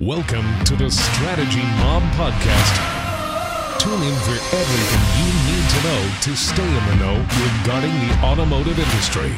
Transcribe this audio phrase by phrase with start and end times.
[0.00, 3.78] Welcome to the Strategy Mob Podcast.
[3.80, 7.14] Tune in for everything you need to know to stay in the know
[7.62, 9.32] regarding the automotive industry.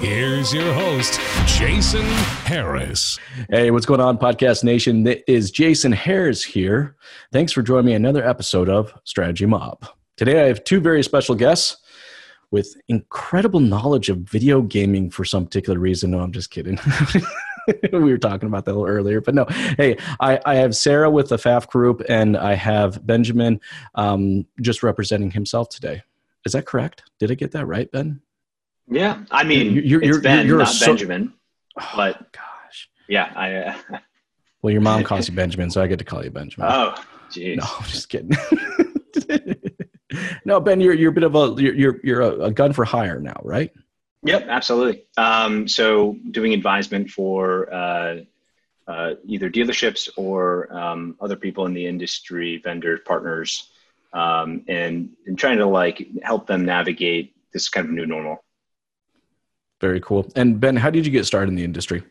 [0.00, 2.06] Here's your host, Jason
[2.46, 3.18] Harris.
[3.50, 5.06] Hey, what's going on, Podcast Nation?
[5.06, 6.96] It is Jason Harris here.
[7.30, 9.86] Thanks for joining me another episode of Strategy Mob.
[10.16, 11.76] Today I have two very special guests
[12.50, 16.12] with incredible knowledge of video gaming for some particular reason.
[16.12, 16.78] No, I'm just kidding.
[17.92, 19.44] we were talking about that a little earlier, but no.
[19.76, 23.60] Hey, I, I have Sarah with the Pfaff group, and I have Benjamin
[23.94, 26.02] um, just representing himself today.
[26.46, 27.02] Is that correct?
[27.18, 28.20] Did I get that right, Ben?
[28.90, 31.34] Yeah, I mean, You're- you're- Ben, you're not so- Benjamin.
[31.80, 32.88] Oh, But- gosh.
[33.08, 33.54] Yeah, I.
[33.54, 33.98] Uh,
[34.60, 36.68] Well, your mom calls you Benjamin, so I get to call you Benjamin.
[36.68, 36.92] oh,
[37.30, 37.56] jeez.
[37.58, 38.36] No, I'm just kidding.
[40.44, 42.84] no, Ben, you're you're a bit of a you're you're, you're a, a gun for
[42.84, 43.70] hire now, right?
[44.24, 45.04] Yep, absolutely.
[45.16, 48.16] Um, so, doing advisement for uh,
[48.88, 53.70] uh, either dealerships or um, other people in the industry, vendors, partners,
[54.12, 58.44] um, and and trying to like help them navigate this kind of new normal.
[59.80, 60.30] Very cool.
[60.34, 62.02] And Ben, how did you get started in the industry?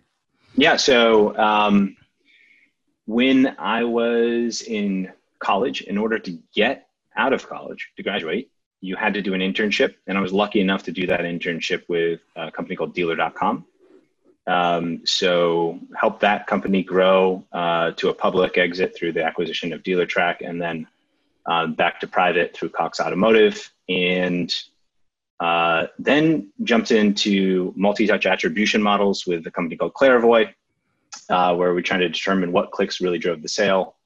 [0.56, 0.78] Yeah.
[0.78, 1.98] So um,
[3.06, 8.50] when I was in college, in order to get out of college to graduate,
[8.82, 9.96] you had to do an internship.
[10.08, 13.66] And I was lucky enough to do that internship with a company called dealer.com.
[14.46, 19.84] Um, so helped that company grow uh, to a public exit through the acquisition of
[19.84, 20.88] DealerTrack and then
[21.46, 23.70] uh, back to private through Cox Automotive.
[23.90, 24.54] And
[25.40, 30.54] uh, then jumped into multi-touch attribution models with a company called Clarivoy,
[31.30, 33.97] uh, where we're trying to determine what clicks really drove the sale.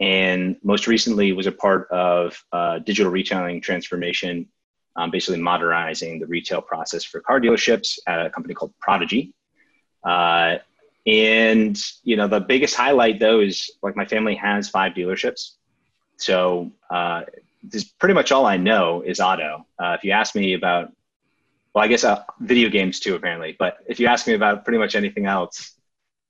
[0.00, 4.48] And most recently was a part of uh, digital retailing transformation,
[4.96, 9.34] um, basically modernizing the retail process for car dealerships at a company called Prodigy.
[10.04, 10.58] Uh,
[11.06, 15.52] and you know the biggest highlight though is like my family has five dealerships,
[16.18, 17.22] so uh,
[17.62, 19.66] this is pretty much all I know is auto.
[19.78, 20.92] Uh, if you ask me about,
[21.74, 23.56] well, I guess uh, video games too, apparently.
[23.58, 25.74] But if you ask me about pretty much anything else,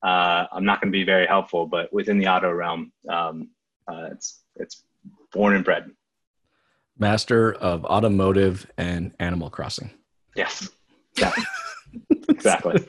[0.02, 1.66] uh, I'm not going to be very helpful.
[1.66, 3.50] But within the auto realm, um,
[3.88, 4.84] uh, it's it's
[5.32, 5.90] born and bred.
[6.98, 9.90] Master of automotive and Animal Crossing.
[10.34, 10.68] Yes,
[11.18, 11.32] yeah,
[12.28, 12.84] exactly.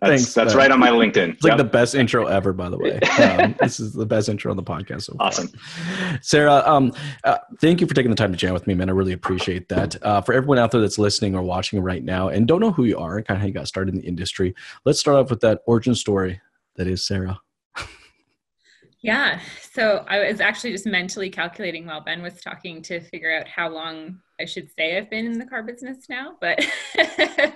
[0.00, 1.34] That's, Thanks, that's uh, right on my LinkedIn.
[1.34, 1.58] It's like Yep.
[1.58, 2.98] the best intro ever, by the way.
[3.20, 5.16] Um, this is the best intro on the podcast so.
[5.20, 5.50] Awesome.
[6.22, 6.90] Sarah, um,
[7.24, 8.88] uh, thank you for taking the time to chat with me, man.
[8.88, 10.02] I really appreciate that.
[10.02, 12.84] Uh, for everyone out there that's listening or watching right now and don't know who
[12.84, 14.54] you are and kind of how you got started in the industry,
[14.86, 16.40] let's start off with that origin story
[16.76, 17.38] that is Sarah.
[19.02, 19.40] Yeah.
[19.72, 23.70] So I was actually just mentally calculating while Ben was talking to figure out how
[23.70, 26.36] long I should say I've been in the car business now.
[26.38, 26.62] But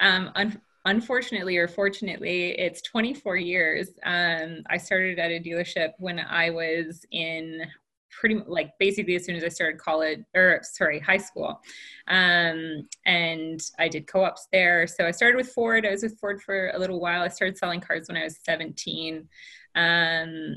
[0.00, 3.90] um, un- unfortunately or fortunately, it's 24 years.
[4.04, 7.62] Um, I started at a dealership when I was in
[8.10, 11.60] pretty like basically as soon as I started college or sorry, high school.
[12.08, 14.88] Um, and I did co-ops there.
[14.88, 15.86] So I started with Ford.
[15.86, 17.22] I was with Ford for a little while.
[17.22, 19.28] I started selling cars when I was 17.
[19.76, 20.56] Um,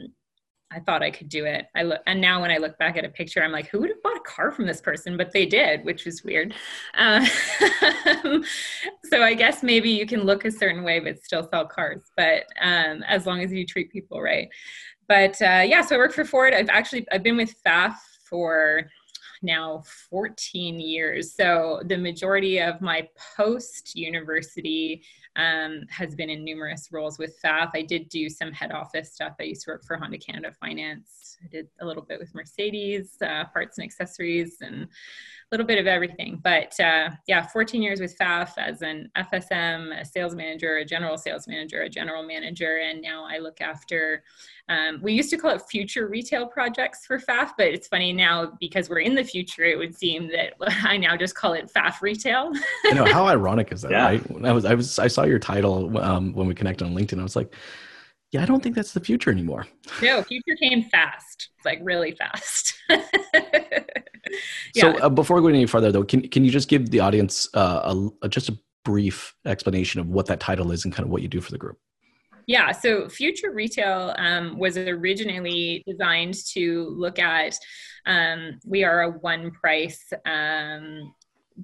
[0.73, 1.67] I thought I could do it.
[1.75, 3.89] I look, and now when I look back at a picture, I'm like, who would
[3.89, 5.17] have bought a car from this person?
[5.17, 6.53] But they did, which was weird.
[6.97, 7.25] Uh,
[9.05, 12.01] so I guess maybe you can look a certain way but still sell cars.
[12.17, 14.49] But um, as long as you treat people right.
[15.07, 16.53] But uh, yeah, so I work for Ford.
[16.53, 18.89] I've actually I've been with Pfaff for
[19.43, 21.35] now 14 years.
[21.35, 23.07] So the majority of my
[23.37, 25.03] post university
[25.35, 27.71] um, has been in numerous roles with Pfaff.
[27.73, 29.33] I did do some head office stuff.
[29.39, 31.37] I used to work for Honda Canada Finance.
[31.43, 34.87] I did a little bit with Mercedes, uh, parts and accessories, and
[35.53, 36.39] little bit of everything.
[36.43, 41.15] But uh, yeah, 14 years with Pfaff as an FSM, a sales manager, a general
[41.15, 44.23] sales manager, a general manager, and now I look after.
[44.67, 48.53] Um, we used to call it future retail projects for Pfaff, but it's funny now
[48.59, 49.63] because we're in the future.
[49.63, 50.53] It would seem that
[50.83, 52.51] I now just call it Pfaff retail.
[52.85, 54.05] You know, how ironic is that, Yeah.
[54.05, 54.31] right?
[54.31, 57.19] When I was, I was, I saw your title um, when we connected on LinkedIn.
[57.19, 57.53] I was like,
[58.33, 59.67] yeah, I don't think that's the future anymore.
[60.01, 61.49] No, future came fast.
[61.63, 62.73] Like really fast.
[64.75, 67.47] So uh, before we go any further, though, can can you just give the audience
[67.53, 71.11] uh, a, a just a brief explanation of what that title is and kind of
[71.11, 71.77] what you do for the group?
[72.47, 77.57] Yeah, so Future Retail um, was originally designed to look at.
[78.05, 81.13] Um, we are a one price um,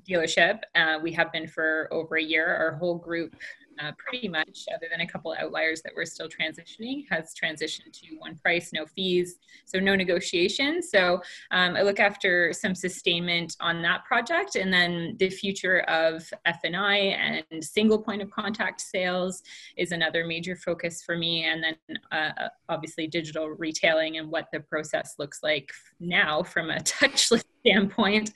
[0.07, 0.60] dealership.
[0.75, 2.45] Uh, we have been for over a year.
[2.45, 3.36] Our whole group
[3.81, 8.16] uh, pretty much, other than a couple outliers that we're still transitioning, has transitioned to
[8.18, 10.81] one price, no fees, so no negotiation.
[10.81, 11.22] So
[11.52, 16.98] um, I look after some sustainment on that project, and then the future of F&I
[16.98, 19.44] and single point of contact sales
[19.78, 24.60] is another major focus for me, and then uh, obviously digital retailing and what the
[24.60, 28.31] process looks like now from a touchless standpoint.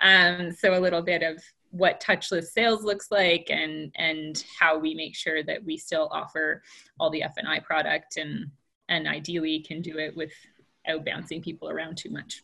[0.00, 4.94] Um, so a little bit of what touchless sales looks like and and how we
[4.94, 6.62] make sure that we still offer
[6.98, 8.46] all the F&I product and
[8.88, 12.42] and ideally can do it without bouncing people around too much.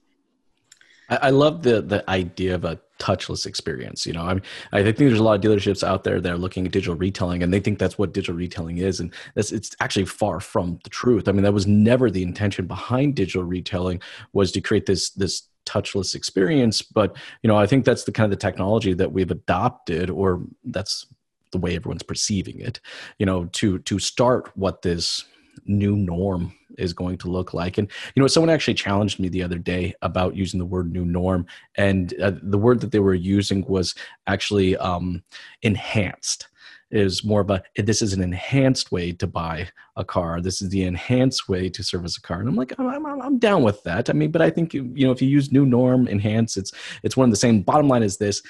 [1.09, 4.07] I, love the the idea of a touchless experience.
[4.07, 4.43] You know, I mean,
[4.73, 7.43] I think there's a lot of dealerships out there that are looking at digital retailing,
[7.43, 10.91] and they think that's what digital retailing is, and that's it's actually far from the
[10.91, 11.29] truth.
[11.29, 14.01] I mean, that was never the intention behind digital retailing
[14.33, 18.25] was to create this this touchless experience but you know i think that's the kind
[18.25, 21.07] of the technology that we've adopted or that's
[21.53, 22.81] the way everyone's perceiving it
[23.19, 25.25] you know to to start what this
[25.67, 27.79] new norm is going to look like.
[27.79, 31.05] And you know someone actually challenged me the other day about using the word new
[31.05, 31.47] norm
[31.77, 33.95] and uh, the word that they were using was
[34.27, 35.23] actually um,
[35.63, 36.49] enhanced
[36.91, 40.41] is more of a this is an enhanced way to buy a car.
[40.41, 42.41] This is the enhanced way to service a car.
[42.41, 44.11] And i'm like i'm, I'm, I'm down with that.
[44.11, 46.73] I mean but i think you know if you use new norm enhance it's
[47.03, 47.63] it's one of the same.
[47.63, 48.43] Bottom line is this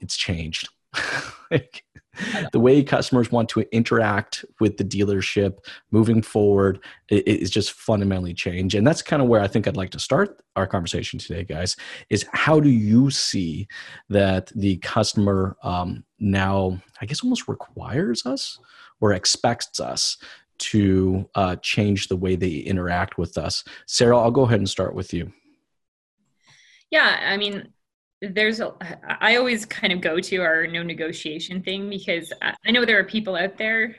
[0.00, 0.68] it's changed.
[1.48, 1.84] Like,
[2.52, 5.58] the way customers want to interact with the dealership
[5.90, 8.74] moving forward is just fundamentally changed.
[8.74, 11.76] And that's kind of where i think i'd like to start our conversation today guys
[12.10, 13.66] is how do you see
[14.08, 18.58] that the customer um, now i guess almost requires us
[19.00, 20.18] or expects us
[20.58, 23.62] to uh, change the way they interact with us?
[23.86, 25.32] Sarah i'll go ahead and start with you.
[26.90, 27.72] Yeah i mean
[28.22, 28.72] there's a
[29.20, 33.04] i always kind of go to our no negotiation thing because i know there are
[33.04, 33.94] people out there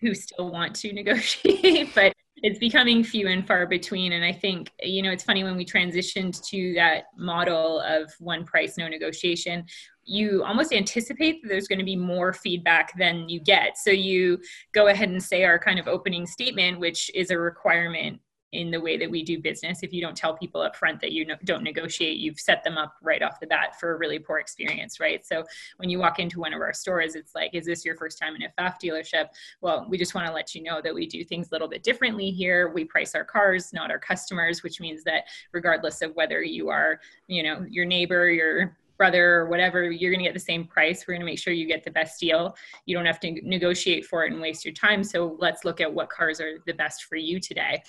[0.00, 2.12] who still want to negotiate but
[2.42, 4.12] it's becoming few and far between.
[4.12, 8.44] And i think you know it's funny when we transitioned to that model of one
[8.44, 9.64] price no negotiation
[10.04, 13.78] you almost anticipate that there's going to be more feedback than you get.
[13.78, 14.40] So you
[14.72, 18.20] go ahead and say our kind of opening statement which is a requirement
[18.52, 19.82] in the way that we do business.
[19.82, 22.96] If you don't tell people up front that you don't negotiate, you've set them up
[23.02, 25.24] right off the bat for a really poor experience, right?
[25.24, 25.44] So
[25.76, 28.34] when you walk into one of our stores, it's like, is this your first time
[28.34, 29.28] in a Pfaff dealership?
[29.60, 31.82] Well, we just want to let you know that we do things a little bit
[31.82, 32.70] differently here.
[32.70, 37.00] We price our cars, not our customers, which means that regardless of whether you are,
[37.28, 41.06] you know, your neighbor, your brother or whatever, you're going to get the same price.
[41.08, 42.54] We're going to make sure you get the best deal.
[42.84, 45.02] You don't have to negotiate for it and waste your time.
[45.02, 47.82] So let's look at what cars are the best for you today.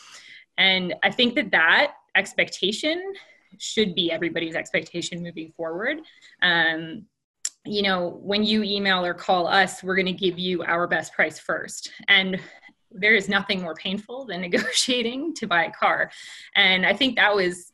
[0.57, 3.13] And I think that that expectation
[3.57, 5.99] should be everybody's expectation moving forward.
[6.41, 7.05] Um,
[7.65, 11.13] you know, when you email or call us, we're going to give you our best
[11.13, 11.91] price first.
[12.07, 12.39] And
[12.91, 16.11] there is nothing more painful than negotiating to buy a car.
[16.55, 17.71] And I think that was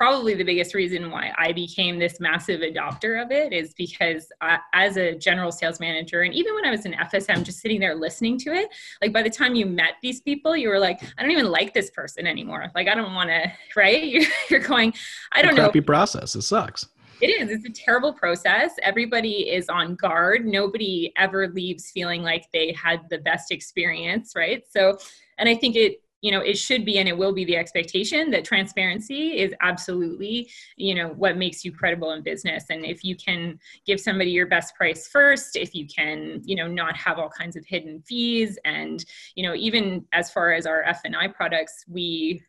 [0.00, 4.58] probably the biggest reason why I became this massive adopter of it is because I,
[4.72, 7.94] as a general sales manager, and even when I was in FSM, just sitting there
[7.94, 8.70] listening to it,
[9.02, 11.74] like by the time you met these people, you were like, I don't even like
[11.74, 12.72] this person anymore.
[12.74, 14.02] Like, I don't want to, right?
[14.02, 14.94] You're, you're going,
[15.32, 15.50] I don't know.
[15.50, 15.68] It's a know.
[15.68, 16.34] Crappy process.
[16.34, 16.86] It sucks.
[17.20, 17.50] It is.
[17.50, 18.70] It's a terrible process.
[18.82, 20.46] Everybody is on guard.
[20.46, 24.62] Nobody ever leaves feeling like they had the best experience, right?
[24.66, 24.96] So,
[25.36, 28.30] and I think it you know it should be and it will be the expectation
[28.30, 32.66] that transparency is absolutely you know what makes you credible in business.
[32.70, 36.66] And if you can give somebody your best price first if you can you know
[36.66, 40.82] not have all kinds of hidden fees and you know even as far as our
[40.82, 42.42] f&i products we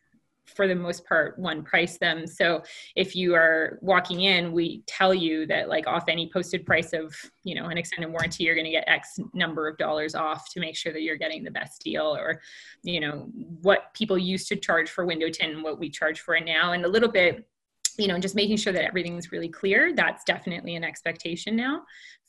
[0.54, 2.26] for the most part one price them.
[2.26, 2.62] So
[2.96, 7.14] if you are walking in we tell you that like off any posted price of
[7.44, 10.60] you know an extended warranty you're going to get x number of dollars off to
[10.60, 12.40] make sure that you're getting the best deal or
[12.82, 13.28] you know
[13.62, 16.72] what people used to charge for window tint and what we charge for it now.
[16.72, 17.46] And a little bit
[17.98, 21.82] you know just making sure that everything's really clear that's definitely an expectation now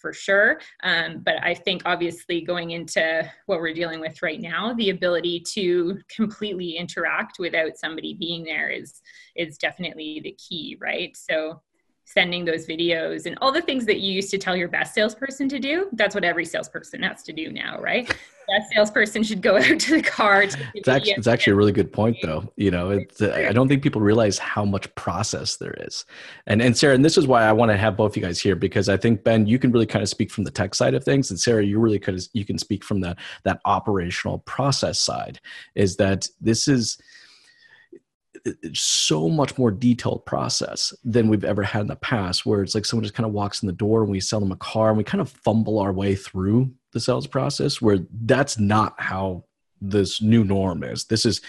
[0.03, 0.59] for sure.
[0.83, 5.39] Um, but I think obviously going into what we're dealing with right now, the ability
[5.53, 9.01] to completely interact without somebody being there is
[9.35, 11.15] is definitely the key, right?
[11.15, 11.61] So
[12.05, 15.47] sending those videos and all the things that you used to tell your best salesperson
[15.49, 18.15] to do, that's what every salesperson has to do now, right?
[18.47, 20.45] that salesperson should go out to the car.
[20.45, 22.51] To it's, actually, it's actually a really good point, though.
[22.55, 26.05] You know, it's, uh, I don't think people realize how much process there is.
[26.47, 28.55] And and Sarah, and this is why I want to have both you guys here
[28.55, 31.03] because I think Ben, you can really kind of speak from the tech side of
[31.03, 35.39] things, and Sarah, you really could you can speak from the that operational process side.
[35.75, 36.97] Is that this is
[38.73, 42.85] so much more detailed process than we've ever had in the past where it's like
[42.85, 44.97] someone just kind of walks in the door and we sell them a car and
[44.97, 49.43] we kind of fumble our way through the sales process where that's not how
[49.79, 51.05] this new norm is.
[51.05, 51.41] This is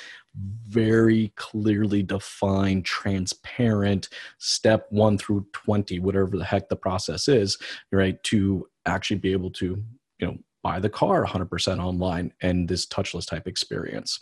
[0.69, 4.09] very clearly defined, transparent,
[4.39, 7.57] step one through 20, whatever the heck the process is,
[7.93, 8.23] right?
[8.25, 9.83] To actually be able to,
[10.19, 14.19] you know, buy the car 100% online and this touchless type experience.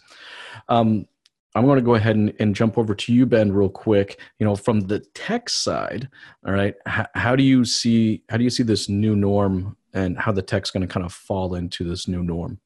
[0.68, 1.06] Um,
[1.54, 4.18] I'm going to go ahead and, and, jump over to you, Ben, real quick.
[4.38, 6.08] You know, from the tech side,
[6.46, 6.74] all right.
[6.86, 10.42] How, how do you see how do you see this new norm, and how the
[10.42, 12.58] tech's going to kind of fall into this new norm?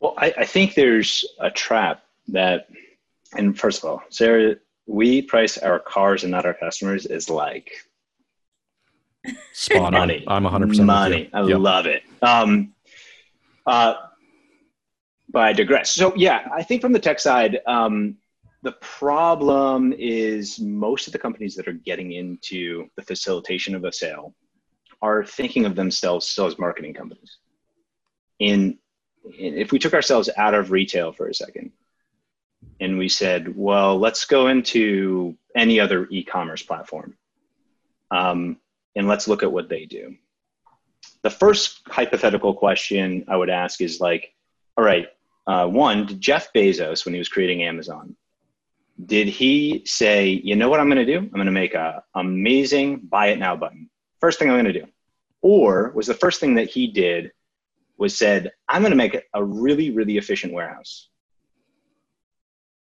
[0.00, 2.68] Well, I, I think there's a trap that,
[3.36, 4.56] and first of all, Sarah,
[4.86, 7.72] we price our cars and not our customers is like
[9.52, 10.24] spot money.
[10.26, 10.36] On.
[10.36, 11.30] I'm 100 percent money.
[11.32, 11.58] I yep.
[11.58, 12.02] love it.
[12.22, 12.72] Um,
[13.66, 13.94] uh,
[15.36, 15.90] but I digress.
[15.90, 18.16] So yeah, I think from the tech side, um,
[18.62, 23.92] the problem is most of the companies that are getting into the facilitation of a
[23.92, 24.34] sale
[25.02, 27.36] are thinking of themselves still as marketing companies.
[28.38, 28.78] In
[29.26, 31.70] if we took ourselves out of retail for a second
[32.80, 37.14] and we said, well, let's go into any other e-commerce platform
[38.10, 38.56] um,
[38.94, 40.16] and let's look at what they do.
[41.22, 44.32] The first hypothetical question I would ask is like,
[44.78, 45.08] all right,
[45.46, 48.16] uh, one, Jeff Bezos, when he was creating Amazon,
[49.04, 51.18] did he say, you know what I'm going to do?
[51.18, 53.90] I'm going to make a amazing buy it now button.
[54.20, 54.86] First thing I'm going to do.
[55.42, 57.30] Or was the first thing that he did
[57.98, 61.08] was said, I'm going to make a really, really efficient warehouse.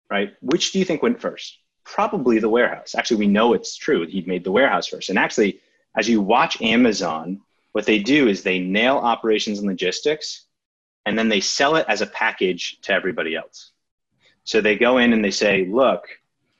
[0.09, 0.33] Right?
[0.41, 1.59] Which do you think went first?
[1.83, 2.95] Probably the warehouse.
[2.95, 4.07] Actually, we know it's true.
[4.07, 5.09] He made the warehouse first.
[5.09, 5.59] And actually,
[5.97, 7.41] as you watch Amazon,
[7.73, 10.45] what they do is they nail operations and logistics,
[11.05, 13.71] and then they sell it as a package to everybody else.
[14.43, 16.03] So they go in and they say, look,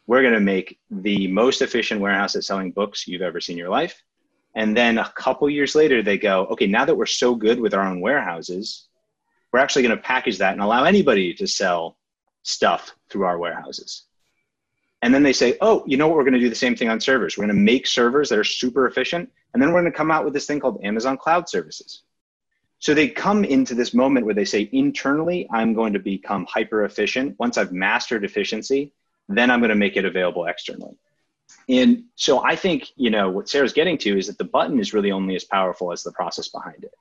[0.08, 3.60] we're going to make the most efficient warehouse at selling books you've ever seen in
[3.60, 4.02] your life.
[4.56, 7.74] And then a couple years later, they go, okay, now that we're so good with
[7.74, 8.88] our own warehouses,
[9.52, 11.98] we're actually going to package that and allow anybody to sell
[12.44, 14.04] stuff through our warehouses.
[15.02, 16.18] And then they say, oh, you know what?
[16.18, 17.38] We're going to do the same thing on servers.
[17.38, 19.32] We're going to make servers that are super efficient.
[19.54, 22.04] And then we're going to come out with this thing called Amazon Cloud Services.
[22.80, 26.86] So they come into this moment where they say, internally, I'm going to become hyper
[26.86, 27.36] efficient.
[27.38, 28.94] Once I've mastered efficiency,
[29.28, 30.98] then I'm going to make it available externally.
[31.68, 34.94] And so I think, you know, what Sarah's getting to is that the button is
[34.94, 36.94] really only as powerful as the process behind it.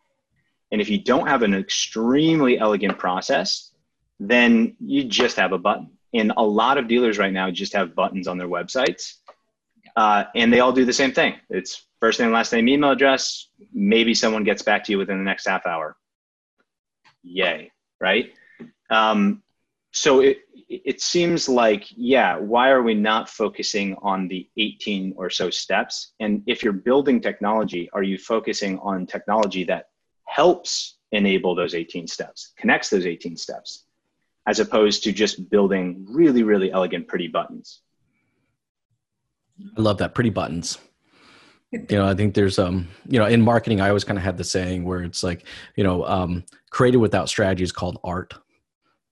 [0.72, 3.72] And if you don't have an extremely elegant process,
[4.20, 5.90] then you just have a button.
[6.12, 9.14] And a lot of dealers right now just have buttons on their websites.
[9.96, 11.34] Uh, and they all do the same thing.
[11.48, 13.48] It's first name, last name, email address.
[13.72, 15.96] Maybe someone gets back to you within the next half hour.
[17.22, 18.32] Yay, right?
[18.90, 19.42] Um,
[19.92, 20.38] so it,
[20.68, 26.12] it seems like, yeah, why are we not focusing on the 18 or so steps?
[26.20, 29.86] And if you're building technology, are you focusing on technology that
[30.24, 33.84] helps enable those 18 steps, connects those 18 steps,
[34.46, 37.80] as opposed to just building really, really elegant, pretty buttons?
[39.76, 40.78] I love that pretty buttons
[41.70, 44.38] you know i think there's um you know in marketing i always kind of had
[44.38, 45.46] the saying where it's like
[45.76, 48.34] you know um creative without strategy is called art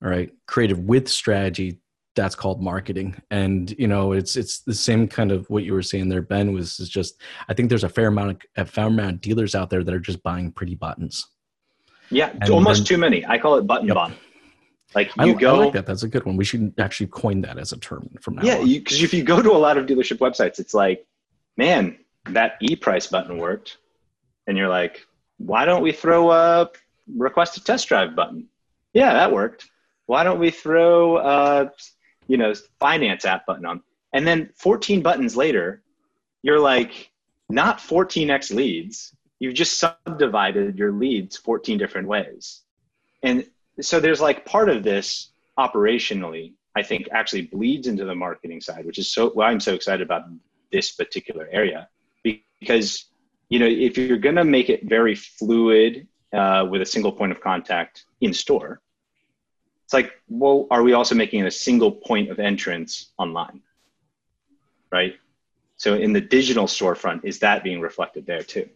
[0.02, 0.30] all right?
[0.46, 1.80] Creative with strategy
[2.14, 3.20] that's called marketing.
[3.30, 6.52] And you know it's it's the same kind of what you were saying there ben
[6.52, 9.54] was is just i think there's a fair amount of a fair amount of dealers
[9.54, 11.26] out there that are just buying pretty buttons.
[12.10, 13.26] Yeah and almost then, too many.
[13.26, 13.96] I call it button yep.
[13.96, 14.14] bomb
[14.94, 15.84] like you I, go I like that.
[15.84, 16.36] That's a good one.
[16.36, 19.42] We should actually coin that as a term from now yeah because if you go
[19.42, 21.06] to a lot of dealership websites it's like
[21.56, 21.98] man
[22.28, 23.78] that e-price button worked
[24.46, 25.06] and you're like
[25.38, 26.70] why don't we throw a
[27.14, 28.48] request a test drive button?
[28.94, 29.68] Yeah that worked.
[30.06, 31.70] Why don't we throw a
[32.26, 33.82] you know finance app button on?
[34.12, 35.82] And then 14 buttons later
[36.42, 37.10] you're like
[37.48, 39.14] not 14x leads.
[39.38, 42.62] You've just subdivided your leads 14 different ways.
[43.22, 43.46] And
[43.80, 48.84] so there's like part of this operationally i think actually bleeds into the marketing side
[48.84, 50.24] which is so why i'm so excited about
[50.72, 51.88] this particular area
[52.60, 53.06] because
[53.48, 57.32] you know if you're going to make it very fluid uh, with a single point
[57.32, 58.80] of contact in store
[59.86, 63.60] it's like, well, are we also making it a single point of entrance online?
[64.90, 65.14] Right?
[65.76, 68.68] So in the digital storefront, is that being reflected there too?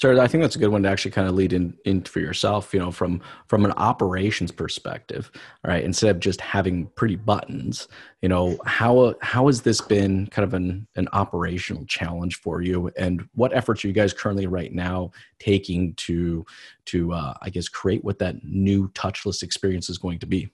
[0.00, 2.20] So I think that's a good one to actually kind of lead in, in for
[2.20, 5.30] yourself, you know, from from an operations perspective,
[5.62, 5.84] right?
[5.84, 7.86] Instead of just having pretty buttons,
[8.22, 12.90] you know, how how has this been kind of an an operational challenge for you,
[12.96, 16.46] and what efforts are you guys currently right now taking to
[16.86, 20.48] to uh, I guess create what that new touchless experience is going to be?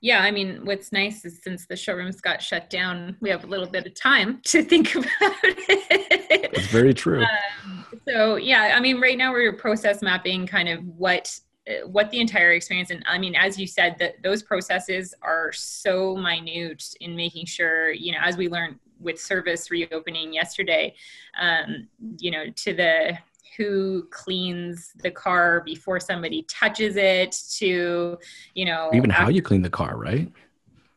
[0.00, 3.46] yeah, I mean, what's nice is since the showrooms got shut down, we have a
[3.46, 5.08] little bit of time to think about
[5.42, 6.50] it.
[6.52, 7.22] It's very true.
[7.22, 7.28] Um,
[8.08, 11.40] So yeah, I mean, right now we're process mapping kind of what
[11.86, 16.14] what the entire experience and i mean as you said that those processes are so
[16.14, 20.94] minute in making sure you know as we learned with service reopening yesterday
[21.40, 23.16] um, you know to the
[23.56, 28.18] who cleans the car before somebody touches it to
[28.54, 30.30] you know even how you clean the car right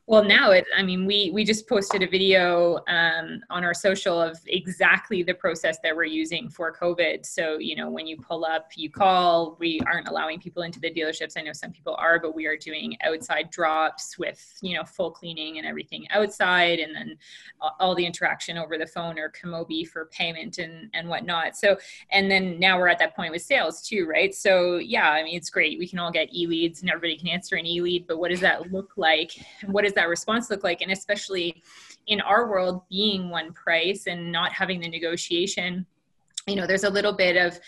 [0.08, 4.20] well now it i mean we we just posted a video um, on our social
[4.20, 7.26] of exactly the process that we're using for covid.
[7.26, 9.58] So you know when you pull up you call.
[9.60, 11.34] We aren't allowing people into the dealerships.
[11.38, 15.12] I know some people are but we are doing outside drops with you know full
[15.12, 17.18] cleaning and everything outside and then
[17.80, 21.56] all the interaction over the phone or Komobi for payment and and whatnot.
[21.56, 21.78] So
[22.12, 24.34] and then now we're at that point with sales too right?
[24.34, 25.80] So yeah i mean it's great.
[25.80, 28.72] We can all get e-leads and everybody can answer an e-lead but what does that
[28.72, 29.32] look like?
[29.66, 30.82] What is that response look like?
[30.82, 31.62] And especially
[32.08, 35.86] in our world, being one price and not having the negotiation,
[36.48, 37.60] you know, there's a little bit of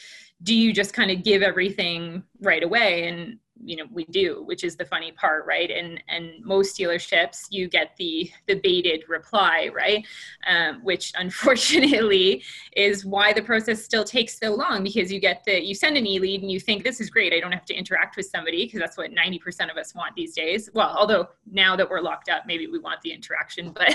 [0.43, 3.07] do you just kind of give everything right away?
[3.07, 5.70] And you know we do which is the funny part right?
[5.70, 10.06] And and most dealerships you get the the baited reply right?
[10.48, 12.44] Um, which unfortunately
[12.75, 16.06] is why the process still takes so long because you get the you send an
[16.06, 18.80] e-lead and you think this is great i don't have to interact with somebody because
[18.80, 20.70] that's what 90% of us want these days.
[20.74, 23.94] Well although now that we're locked up maybe we want the interaction but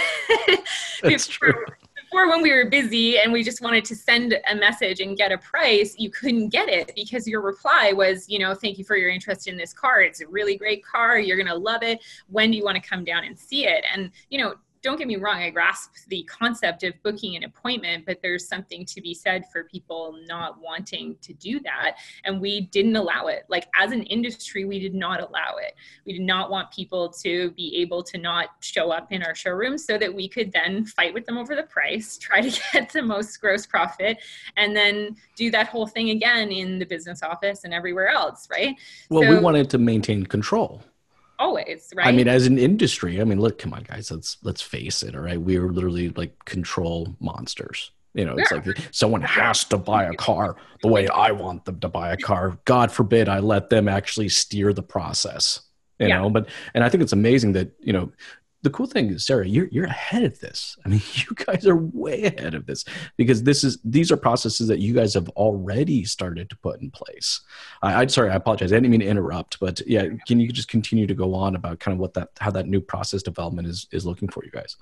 [1.03, 1.65] that's true
[2.15, 5.33] before when we were busy and we just wanted to send a message and get
[5.33, 8.97] a price, you couldn't get it because your reply was, you know, thank you for
[8.97, 10.01] your interest in this car.
[10.01, 11.19] It's a really great car.
[11.19, 12.05] You're going to love it.
[12.29, 13.85] When do you want to come down and see it?
[13.93, 18.05] And, you know, don't get me wrong, I grasp the concept of booking an appointment,
[18.05, 21.97] but there's something to be said for people not wanting to do that.
[22.25, 23.45] And we didn't allow it.
[23.49, 25.75] Like as an industry, we did not allow it.
[26.05, 29.79] We did not want people to be able to not show up in our showroom
[29.79, 33.03] so that we could then fight with them over the price, try to get the
[33.03, 34.19] most gross profit,
[34.59, 38.77] and then do that whole thing again in the business office and everywhere else, right?
[39.09, 40.83] Well, so, we wanted to maintain control
[41.39, 44.63] always right i mean as an industry i mean look come on guys let's let's
[44.63, 45.41] face it all right?
[45.41, 47.91] We are literally like control monsters.
[48.15, 51.81] You know it's like someone has to buy a car the way i want them
[51.81, 52.59] to buy a car.
[52.65, 55.61] God forbid i let them actually steer the process
[55.99, 56.19] you yeah.
[56.19, 56.31] know?
[56.31, 58.13] But and i think it's amazing that you know
[58.65, 60.77] the cool thing is, Sarah, you're you're ahead of this.
[60.85, 62.85] I mean, you guys are way ahead of this
[63.17, 66.91] because this is these are processes that you guys have already started to put in
[66.91, 67.43] place.
[67.83, 68.73] I, I'm sorry, I apologize.
[68.73, 71.79] I didn't mean to interrupt, but yeah, can you just continue to go on about
[71.79, 74.77] kind of what that how that new process development is is looking for you guys?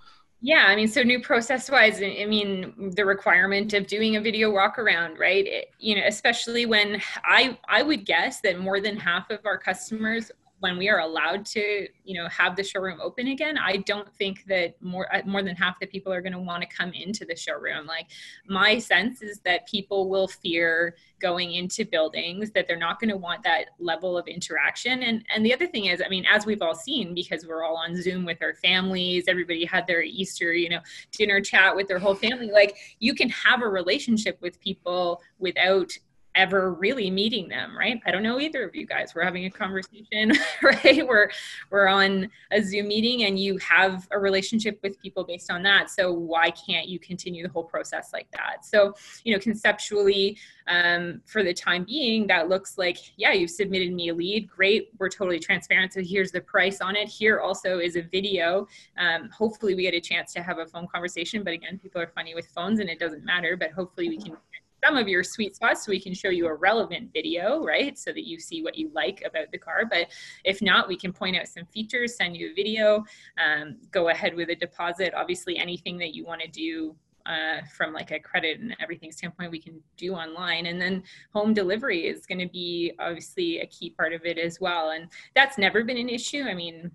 [0.45, 4.51] Yeah, I mean, so new process wise, I mean, the requirement of doing a video
[4.51, 5.47] walk around, right?
[5.47, 9.59] It, you know, especially when I I would guess that more than half of our
[9.59, 10.31] customers
[10.63, 14.45] when we are allowed to you know have the showroom open again i don't think
[14.47, 17.25] that more uh, more than half the people are going to want to come into
[17.25, 17.87] the showroom.
[17.87, 18.09] Like
[18.47, 23.17] my sense is that people will fear going into buildings that they're not going to
[23.17, 25.03] want that level of interaction.
[25.03, 27.77] And and the other thing is i mean as we've all seen because we're all
[27.77, 30.81] on zoom with our families everybody had their easter you know
[31.13, 35.93] dinner chat with their whole family like you can have a relationship with people without
[36.35, 38.01] ever really meeting them right?
[38.07, 39.15] I don't know either of you guys.
[39.15, 41.07] We're having a conversation right?
[41.07, 41.31] We're
[41.71, 45.91] we're on a zoom meeting and you have a relationship with people based on that.
[45.91, 48.65] So why can't you continue the whole process like that?
[48.65, 53.93] So you know conceptually um, for the time being that looks like yeah you've submitted
[53.93, 54.49] me a lead.
[54.49, 54.91] Great.
[54.99, 55.93] We're totally transparent.
[55.93, 57.09] So here's the price on it.
[57.09, 58.67] Here also is a video.
[58.97, 62.07] Um, hopefully we get a chance to have a phone conversation but again people are
[62.07, 64.37] funny with phones and it doesn't matter but hopefully we can
[64.85, 67.99] some of your sweet spots so we can show you a relevant video, right?
[67.99, 69.85] So that you see what you like about the car.
[69.89, 70.09] But
[70.45, 73.05] if not, we can point out some features, send you a video,
[73.39, 75.15] um, go ahead with a deposit.
[75.15, 79.51] Obviously, anything that you want to do uh, from like a credit and everything standpoint
[79.51, 83.91] we can do online and then home delivery is going to be obviously a key
[83.91, 86.91] part of it as well and that's never been an issue i mean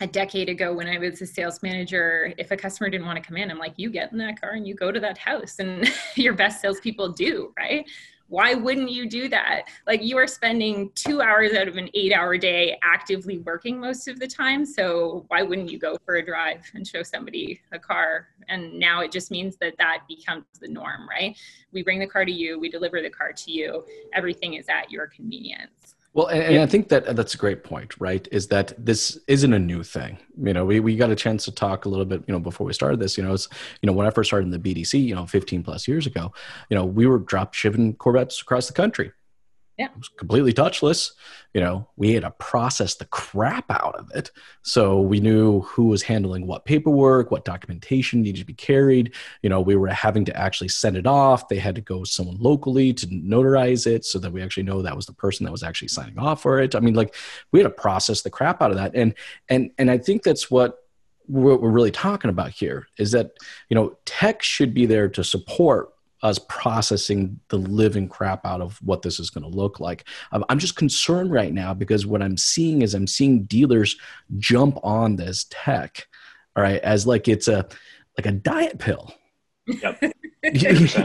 [0.00, 3.26] a decade ago when I was a sales manager, if a customer didn't want to
[3.26, 5.58] come in, I'm like, you get in that car and you go to that house,
[5.58, 7.88] and your best salespeople do, right?
[8.28, 9.62] Why wouldn't you do that?
[9.86, 14.06] Like you are spending two hours out of an eight hour day actively working most
[14.06, 14.66] of the time.
[14.66, 18.28] So why wouldn't you go for a drive and show somebody a car?
[18.48, 21.38] And now it just means that that becomes the norm, right?
[21.72, 24.90] We bring the car to you, we deliver the car to you, everything is at
[24.90, 25.94] your convenience.
[26.14, 28.26] Well, and, and, I think that uh, that's a great point, right?
[28.32, 30.18] Is that this isn't a new thing.
[30.42, 32.66] You know, we, we got a chance to talk a little bit, you know, before
[32.66, 33.48] we started this, you know, it's,
[33.82, 36.32] you know, when I first started in the BDC, you know, 15 plus years ago,
[36.70, 39.12] you know, we were drop shipping Corvettes across the country.
[39.78, 39.86] Yeah.
[39.86, 41.12] It was completely touchless.
[41.54, 44.32] You know, we had to process the crap out of it.
[44.62, 49.14] So we knew who was handling what paperwork, what documentation needed to be carried.
[49.42, 51.48] You know, we were having to actually send it off.
[51.48, 54.96] They had to go someone locally to notarize it so that we actually know that
[54.96, 56.74] was the person that was actually signing off for it.
[56.74, 57.14] I mean, like
[57.52, 58.96] we had to process the crap out of that.
[58.96, 59.14] And
[59.48, 60.78] and and I think that's what
[61.26, 63.32] what we're really talking about here is that
[63.68, 65.90] you know tech should be there to support
[66.22, 70.04] us processing the living crap out of what this is going to look like.
[70.32, 73.96] I'm just concerned right now because what I'm seeing is I'm seeing dealers
[74.38, 76.06] jump on this tech,
[76.56, 77.68] all right, as like it's a
[78.16, 79.12] like a diet pill.
[79.66, 80.02] Yep.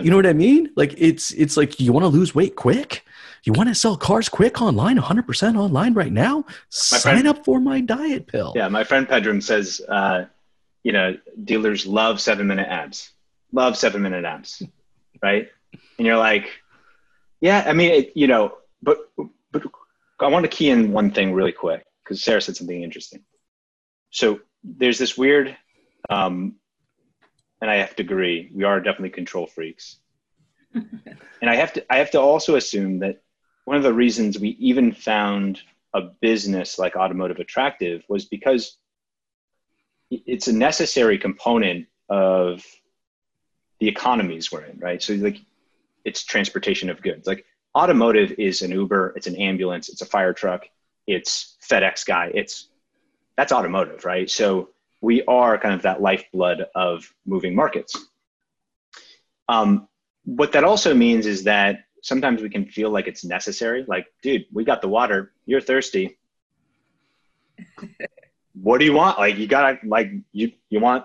[0.04, 0.72] you, know what I mean?
[0.76, 3.06] Like it's it's like you want to lose weight quick.
[3.44, 6.46] You want to sell cars quick online, 100% online right now?
[6.70, 8.54] Sign friend- up for my diet pill.
[8.56, 10.26] Yeah, my friend Pedram says, uh,
[10.84, 13.12] you know, dealers love seven minute ads,
[13.52, 14.64] love seven minute ads,
[15.24, 15.48] right?
[15.98, 16.50] And you're like,
[17.42, 19.00] yeah, I mean, it, you know, but
[19.52, 19.64] but
[20.20, 23.24] I want to key in one thing really quick because Sarah said something interesting.
[24.12, 25.56] So there's this weird,
[26.10, 26.56] um,
[27.62, 29.98] and I have to agree, we are definitely control freaks.
[30.74, 33.22] and I have to I have to also assume that
[33.66, 35.62] one of the reasons we even found
[35.94, 38.78] a business like automotive attractive was because
[40.10, 42.64] it's a necessary component of
[43.84, 45.04] the economies we're in, right?
[45.04, 45.42] So like
[46.06, 47.28] it's transportation of goods.
[47.28, 47.44] Like
[47.76, 50.70] automotive is an Uber, it's an ambulance, it's a fire truck,
[51.06, 52.32] it's FedEx guy.
[52.34, 52.70] It's
[53.36, 54.30] that's automotive, right?
[54.30, 54.70] So
[55.02, 57.98] we are kind of that lifeblood of moving markets.
[59.50, 59.90] Um,
[60.24, 63.84] what that also means is that sometimes we can feel like it's necessary.
[63.86, 65.34] Like, dude, we got the water.
[65.46, 66.18] You're thirsty.
[68.54, 69.20] what do you want?
[69.20, 71.04] Like, you gotta like you you want,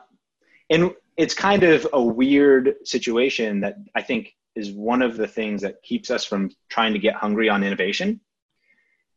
[0.70, 5.62] and it's kind of a weird situation that I think is one of the things
[5.62, 8.20] that keeps us from trying to get hungry on innovation.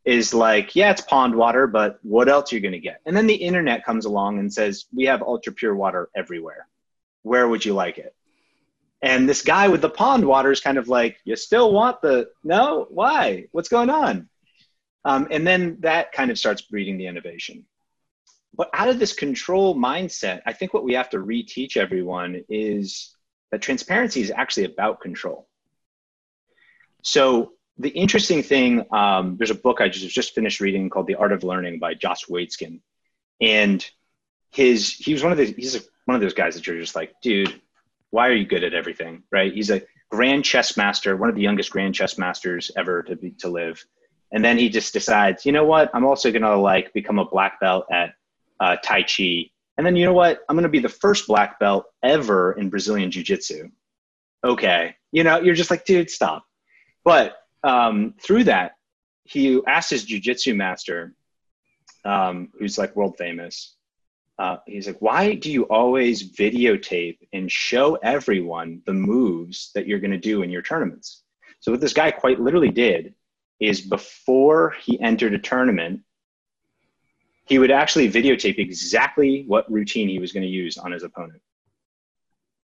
[0.03, 3.01] Is like, yeah, it's pond water, but what else are you going to get?
[3.05, 6.67] And then the internet comes along and says, we have ultra pure water everywhere.
[7.21, 8.15] Where would you like it?
[9.03, 12.29] And this guy with the pond water is kind of like, you still want the,
[12.43, 13.45] no, why?
[13.51, 14.27] What's going on?
[15.05, 17.65] Um, and then that kind of starts breeding the innovation.
[18.53, 23.15] But out of this control mindset, I think what we have to reteach everyone is
[23.51, 25.47] that transparency is actually about control.
[27.01, 31.15] So the interesting thing, um, there's a book I just, just finished reading called The
[31.15, 32.81] Art of Learning by Josh Waitzkin.
[33.39, 33.89] And
[34.51, 37.13] his, he was one of the, he's one of those guys that you're just like,
[37.21, 37.61] dude,
[38.11, 41.41] why are you good at everything right he's a grand chess master one of the
[41.41, 43.83] youngest grand chess masters ever to be to live
[44.31, 47.59] and then he just decides you know what i'm also to like become a black
[47.59, 48.13] belt at
[48.61, 49.51] uh, tai chi.
[49.77, 50.39] And then you know what?
[50.47, 53.69] I'm going to be the first black belt ever in brazilian jiu-jitsu.
[54.43, 54.95] Okay.
[55.11, 56.45] You know you're just like dude stop.
[57.03, 58.77] But um, through that
[59.25, 61.13] he asked his jiu-jitsu master
[62.05, 63.75] um, who's like world famous
[64.41, 69.99] uh, he's like, why do you always videotape and show everyone the moves that you're
[69.99, 71.21] going to do in your tournaments?
[71.59, 73.13] So what this guy quite literally did
[73.59, 76.01] is before he entered a tournament,
[77.51, 81.41] he would actually videotape exactly what routine he was going to use on his opponent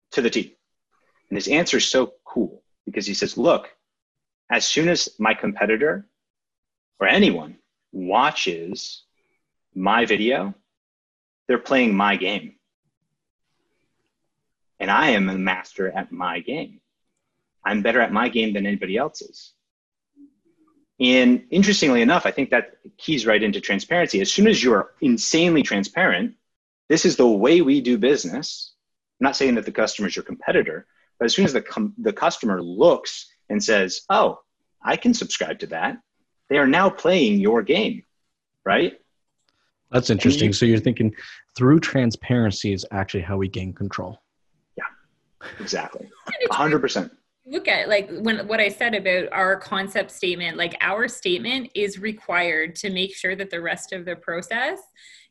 [0.10, 0.56] to the T.
[1.30, 3.68] And his answer is so cool because he says, look,
[4.50, 6.08] as soon as my competitor
[6.98, 7.58] or anyone
[7.92, 9.04] watches
[9.76, 10.54] my video,
[11.50, 12.56] they're playing my game.
[14.80, 16.80] And I am a master at my game.
[17.66, 19.52] I'm better at my game than anybody else's.
[21.00, 24.20] And interestingly enough, I think that keys right into transparency.
[24.20, 26.36] As soon as you're insanely transparent,
[26.90, 28.74] this is the way we do business.
[29.20, 31.94] I'm not saying that the customer is your competitor, but as soon as the, com-
[31.98, 34.40] the customer looks and says, oh,
[34.84, 36.00] I can subscribe to that,
[36.50, 38.04] they are now playing your game,
[38.66, 39.00] right?
[39.92, 40.48] That's interesting.
[40.48, 41.16] You, so you're thinking
[41.56, 44.22] through transparency is actually how we gain control.
[44.78, 44.84] Yeah,
[45.60, 46.10] exactly.
[46.52, 47.12] 100%.
[47.50, 52.00] Look at like when what I said about our concept statement, like our statement is
[52.00, 54.80] required to make sure that the rest of the process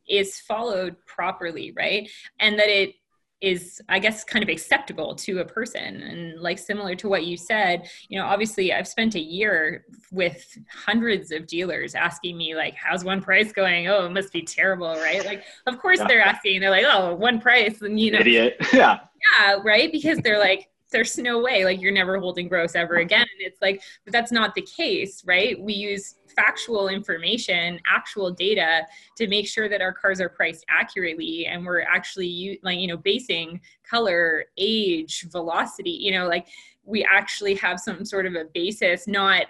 [0.08, 2.10] is followed properly, right?
[2.40, 2.94] And that it
[3.40, 6.02] is i guess kind of acceptable to a person.
[6.02, 10.58] And like similar to what you said you know obviously i've spent a year with
[10.68, 13.88] hundreds of dealers asking me like how's one price going?
[13.88, 15.24] Oh it must be terrible right?
[15.24, 16.08] Like of course yeah.
[16.08, 18.18] they're asking they're like oh one price and you know.
[18.18, 18.56] Idiot.
[18.72, 19.00] Yeah.
[19.38, 19.90] Yeah right?
[19.92, 23.26] Because they're like there's no way like you're never holding gross ever again.
[23.38, 25.60] It's like but that's not the case right?
[25.60, 31.46] We use factual information actual data to make sure that our cars are priced accurately
[31.46, 36.46] and we're actually you like you know basing color age velocity you know like
[36.84, 39.46] we actually have some sort of a basis not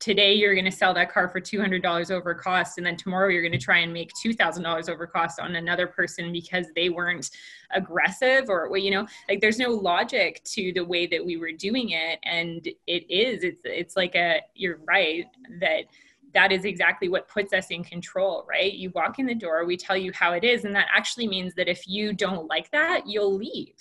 [0.00, 3.42] today you're going to sell that car for $200 over cost and then tomorrow you're
[3.42, 7.30] going to try and make $2000 over cost on another person because they weren't
[7.72, 11.90] aggressive or you know like there's no logic to the way that we were doing
[11.90, 15.26] it and it is it's it's like a you're right
[15.60, 15.84] that
[16.32, 18.72] that is exactly what puts us in control right?
[18.72, 21.54] You walk in the door we tell you how it is and that actually means
[21.54, 23.74] that if you don't like that you'll leave.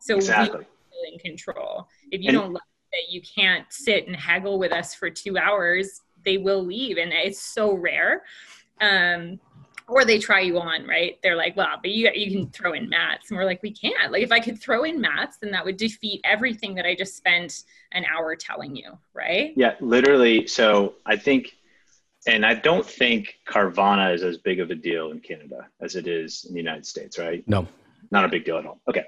[0.00, 0.64] So exactly.
[1.12, 1.88] in control.
[2.10, 2.62] If you and, don't like
[2.98, 6.98] that you can't sit and haggle with us for two hours, they will leave.
[6.98, 8.24] And it's so rare.
[8.80, 9.40] Um,
[9.86, 11.18] or they try you on, right?
[11.22, 13.30] They're like, well, but you, you can throw in mats.
[13.30, 14.12] And we're like, we can't.
[14.12, 17.16] Like, if I could throw in mats, then that would defeat everything that I just
[17.16, 19.54] spent an hour telling you, right?
[19.56, 20.46] Yeah, literally.
[20.46, 21.56] So I think,
[22.26, 26.06] and I don't think Carvana is as big of a deal in Canada as it
[26.06, 27.42] is in the United States, right?
[27.48, 27.66] No.
[28.10, 28.80] Not a big deal at all.
[28.90, 29.06] Okay.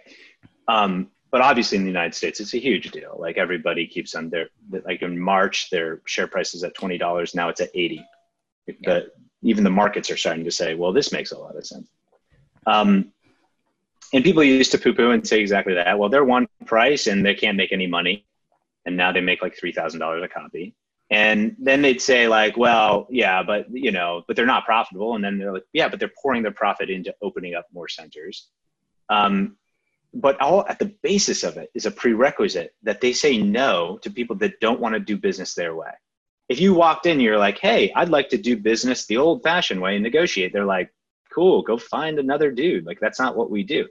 [0.66, 3.16] Um, but obviously in the United States, it's a huge deal.
[3.18, 4.48] Like everybody keeps on their,
[4.84, 7.34] like in March, their share price is at $20.
[7.34, 8.04] Now it's at 80.
[8.66, 8.74] Yeah.
[8.82, 9.10] The,
[9.42, 11.88] even the markets are starting to say, well, this makes a lot of sense.
[12.66, 13.12] Um,
[14.12, 15.98] and people used to poo poo and say exactly that.
[15.98, 18.26] Well, they're one price and they can't make any money.
[18.84, 20.74] And now they make like $3,000 a copy.
[21.10, 25.14] And then they'd say like, well, yeah, but you know, but they're not profitable.
[25.14, 28.48] And then they're like, yeah, but they're pouring their profit into opening up more centers.
[29.08, 29.56] Um,
[30.12, 34.10] but all at the basis of it is a prerequisite that they say no to
[34.10, 35.90] people that don't want to do business their way.
[36.48, 39.80] If you walked in, you're like, hey, I'd like to do business the old fashioned
[39.80, 40.52] way and negotiate.
[40.52, 40.92] They're like,
[41.32, 42.86] cool, go find another dude.
[42.86, 43.86] Like, that's not what we do.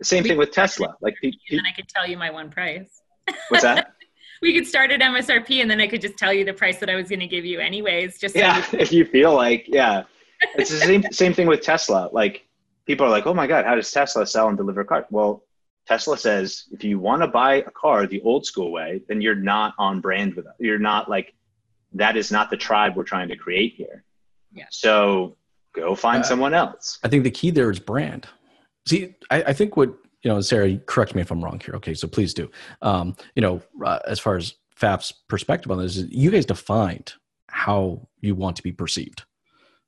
[0.00, 0.96] The same we thing with Tesla.
[1.00, 3.02] Like, and then I could tell you my one price.
[3.48, 3.92] What's that?
[4.42, 6.90] we could start at MSRP and then I could just tell you the price that
[6.90, 8.18] I was going to give you anyways.
[8.18, 10.04] Just yeah, so you- if you feel like yeah,
[10.56, 12.10] it's the same same thing with Tesla.
[12.12, 12.45] Like
[12.86, 15.04] people are like, oh my God, how does Tesla sell and deliver cars?
[15.10, 15.44] Well,
[15.86, 19.34] Tesla says if you want to buy a car the old school way, then you're
[19.34, 20.54] not on brand with us.
[20.58, 21.34] You're not like,
[21.92, 24.04] that is not the tribe we're trying to create here.
[24.52, 24.66] Yeah.
[24.70, 25.36] So
[25.74, 26.98] go find uh, someone else.
[27.04, 28.26] I think the key there is brand.
[28.86, 29.90] See, I, I, think what,
[30.22, 31.74] you know, Sarah, correct me if I'm wrong here.
[31.76, 31.94] Okay.
[31.94, 32.50] So please do.
[32.82, 37.14] Um, you know, uh, as far as Pfaff's perspective on this, you guys defined
[37.48, 39.24] how you want to be perceived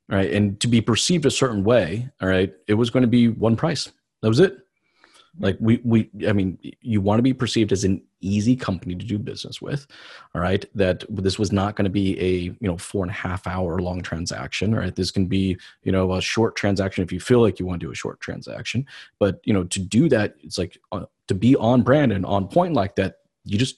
[0.09, 0.33] right?
[0.33, 3.57] And to be perceived a certain way, all right, it was going to be one
[3.57, 3.91] price.
[4.23, 4.59] That was it.
[5.41, 9.05] Like we, we, I mean, you want to be perceived as an easy company to
[9.05, 9.87] do business with,
[10.35, 10.65] all right.
[10.75, 13.79] That this was not going to be a you know four and a half hour
[13.79, 14.95] long transaction, right?
[14.95, 17.87] This can be you know a short transaction if you feel like you want to
[17.87, 18.85] do a short transaction,
[19.21, 22.49] but you know to do that, it's like uh, to be on brand and on
[22.49, 23.19] point like that.
[23.45, 23.77] You just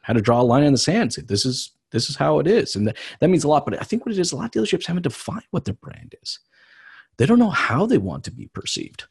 [0.00, 1.12] had to draw a line in the sand.
[1.12, 2.74] Say this is this is how it is.
[2.74, 3.64] And that, that means a lot.
[3.64, 6.14] But I think what it is, a lot of dealerships haven't defined what their brand
[6.22, 6.40] is.
[7.18, 9.04] They don't know how they want to be perceived.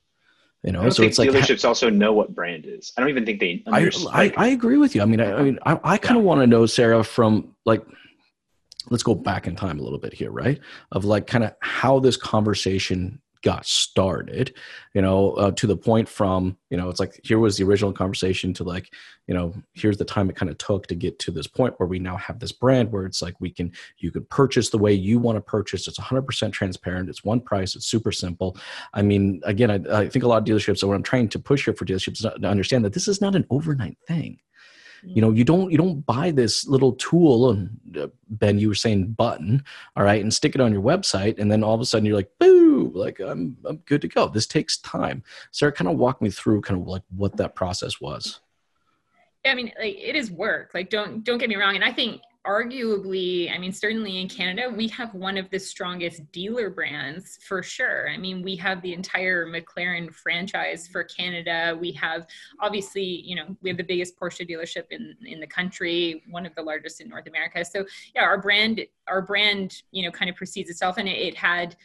[0.64, 2.94] You know, so it's like dealerships also know what brand is.
[2.96, 3.64] I don't even think they.
[3.68, 5.02] I, I, I agree with you.
[5.02, 6.28] I mean, I, I mean, I, I kind of yeah.
[6.28, 7.84] want to know, Sarah, from like,
[8.92, 10.60] let's go back in time a little bit here, right?
[10.92, 14.54] Of like, kind of how this conversation got started
[14.94, 17.92] you know uh, to the point from you know it's like here was the original
[17.92, 18.94] conversation to like
[19.28, 21.88] you know here's the time it kind of took to get to this point where
[21.88, 24.94] we now have this brand where it's like we can you can purchase the way
[24.94, 25.88] you want to purchase.
[25.88, 27.10] It's 100% transparent.
[27.10, 27.76] It's one price.
[27.76, 28.58] It's super simple.
[28.94, 31.40] I mean again i, I think a lot of dealerships so what i'm trying to
[31.40, 34.40] push here for dealerships to understand that this is not an overnight thing
[35.04, 38.76] you know you don't you don't buy this little tool and uh, ben you were
[38.76, 39.64] saying button
[39.96, 42.16] all right and stick it on your website and then all of a sudden you're
[42.16, 42.62] like boo
[42.94, 44.28] like I'm I'm good to go.
[44.28, 45.24] This takes time.
[45.52, 48.40] Sarah, kind of walk me through kind of like what that process was.
[49.46, 50.72] Yeah, I mean, like it is work.
[50.74, 51.76] Like don't don't get me wrong.
[51.76, 56.32] And I think arguably, I mean, certainly in Canada, we have one of the strongest
[56.32, 58.10] dealer brands for sure.
[58.10, 61.78] I mean, we have the entire McLaren franchise for Canada.
[61.80, 62.26] We have
[62.60, 66.56] obviously, you know, we have the biggest Porsche dealership in in the country, one of
[66.56, 67.64] the largest in North America.
[67.64, 71.36] So yeah, our brand, our brand, you know, kind of precedes itself, and it, it
[71.36, 71.76] had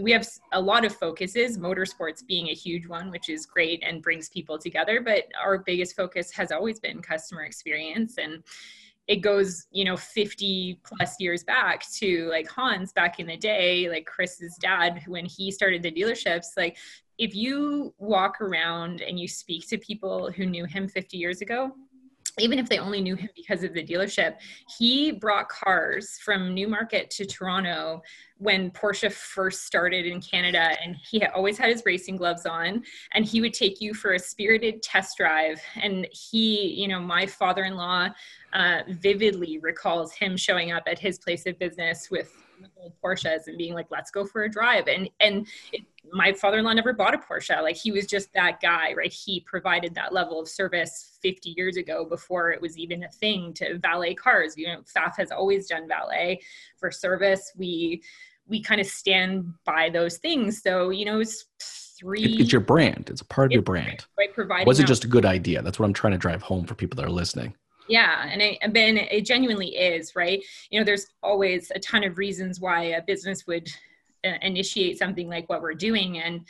[0.00, 4.02] we have a lot of focuses, motorsports being a huge one, which is great and
[4.02, 5.00] brings people together.
[5.00, 8.16] But our biggest focus has always been customer experience.
[8.16, 8.42] And
[9.08, 13.88] it goes, you know, 50 plus years back to like Hans back in the day,
[13.88, 16.46] like Chris's dad, when he started the dealerships.
[16.56, 16.76] Like,
[17.18, 21.72] if you walk around and you speak to people who knew him 50 years ago,
[22.38, 24.36] even if they only knew him because of the dealership,
[24.78, 28.02] he brought cars from Newmarket to Toronto
[28.38, 30.76] when Porsche first started in Canada.
[30.84, 32.82] And he always had his racing gloves on.
[33.14, 35.60] And he would take you for a spirited test drive.
[35.80, 38.08] And he, you know, my father in law
[38.52, 42.30] uh, vividly recalls him showing up at his place of business with
[43.02, 44.88] Porsches and being like, let's go for a drive.
[44.88, 47.62] And, and it, my father-in-law never bought a Porsche.
[47.62, 49.12] Like he was just that guy, right?
[49.12, 53.52] He provided that level of service 50 years ago before it was even a thing
[53.54, 54.54] to valet cars.
[54.56, 56.40] You know, Pfaff has always done valet
[56.78, 57.52] for service.
[57.56, 58.02] We
[58.48, 60.62] we kind of stand by those things.
[60.62, 61.46] So, you know, it's
[61.98, 63.08] three it's your brand.
[63.10, 64.06] It's a part of your brand.
[64.18, 65.62] Right, providing was it just a good idea?
[65.62, 67.54] That's what I'm trying to drive home for people that are listening.
[67.88, 70.42] Yeah, and it, ben, it genuinely is, right?
[70.70, 73.68] You know, there's always a ton of reasons why a business would
[74.24, 76.44] uh, initiate something like what we're doing and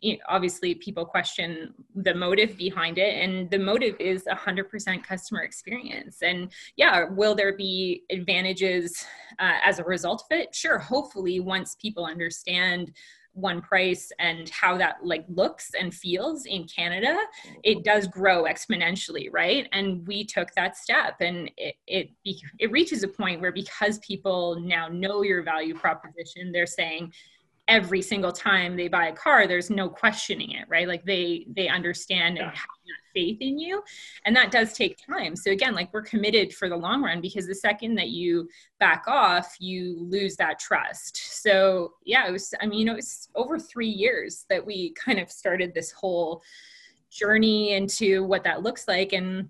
[0.00, 5.42] you know, obviously people question the motive behind it and the motive is 100% customer
[5.42, 9.04] experience and yeah will there be advantages
[9.38, 12.92] uh, as a result of it sure hopefully once people understand
[13.38, 17.16] one price and how that like looks and feels in canada
[17.62, 17.82] it mm-hmm.
[17.82, 19.68] does grow exponentially right?
[19.72, 22.10] And we took that step and it it,
[22.58, 27.12] it reaches a point where because people now know your value proposition they're saying
[27.68, 30.88] every single time they buy a car there's no questioning it right?
[30.88, 32.44] Like they they understand yeah.
[32.44, 33.82] and have that faith in you
[34.24, 35.36] and that does take time.
[35.36, 38.48] So again like we're committed for the long run because the second that you
[38.80, 41.42] back off you lose that trust.
[41.42, 44.92] So yeah it was i mean you know it was over three years that we
[44.92, 46.42] kind of started this whole
[47.10, 49.12] journey into what that looks like.
[49.12, 49.48] And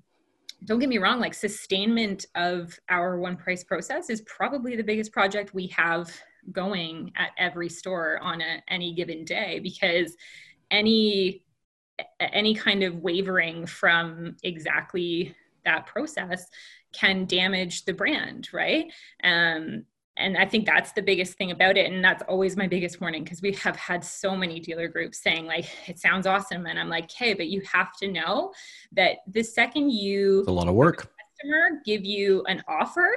[0.64, 5.12] don't get me wrong like sustainment of our one price process is probably the biggest
[5.12, 6.12] project we have
[6.52, 10.16] going at every store on a, any given day because
[10.70, 11.44] any
[12.20, 16.46] any kind of wavering from exactly that process
[16.92, 18.92] can damage the brand right?
[19.24, 19.84] Um,
[20.18, 21.90] and i think that's the biggest thing about it.
[21.90, 25.46] And that's always my biggest warning because we have had so many dealer groups saying
[25.46, 26.66] like it sounds awesome.
[26.66, 28.52] And i'm like hey but you have to know
[28.92, 31.08] that the second you it's a lot of work.
[31.40, 33.10] customer give you an offer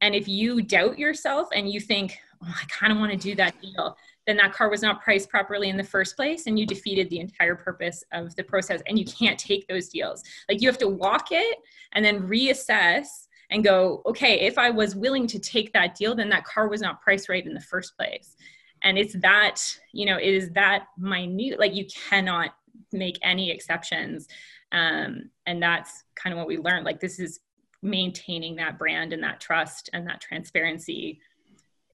[0.00, 3.34] and if you doubt yourself and you think oh, I kind of want to do
[3.36, 3.96] that deal,
[4.26, 7.20] then that car was not priced properly in the first place and you defeated the
[7.20, 10.22] entire purpose of the process and you can't take those deals.
[10.48, 11.58] Like you have to walk it
[11.92, 16.28] and then reassess and go, okay, if I was willing to take that deal, then
[16.30, 18.36] that car was not priced right in the first place.
[18.82, 19.60] And it's that,
[19.92, 22.50] you know, it is that minute, like you cannot
[22.92, 24.28] make any exceptions.
[24.72, 26.84] Um, and that's kind of what we learned.
[26.84, 27.40] Like this is
[27.82, 31.20] maintaining that brand and that trust and that transparency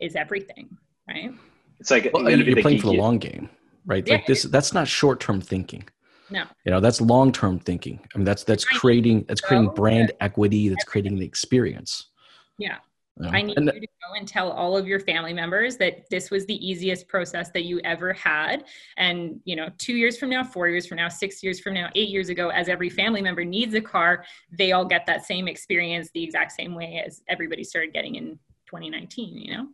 [0.03, 0.77] is everything,
[1.09, 1.33] right?
[1.79, 3.49] It's like well, you're playing for the long game,
[3.87, 4.07] right?
[4.07, 4.15] Yeah.
[4.15, 5.88] Like this, that's not short term thinking.
[6.31, 8.01] No, you know that's long term thinking.
[8.15, 10.69] I mean, that's that's creating that's creating brand equity.
[10.69, 12.09] That's creating the experience.
[12.59, 12.77] Yeah.
[13.19, 13.31] You know?
[13.31, 16.31] I need and, you to go and tell all of your family members that this
[16.31, 18.65] was the easiest process that you ever had.
[18.97, 21.91] And, you know, two years from now, four years from now, six years from now,
[21.95, 25.47] eight years ago, as every family member needs a car, they all get that same
[25.47, 29.67] experience the exact same way as everybody started getting in 2019, you know?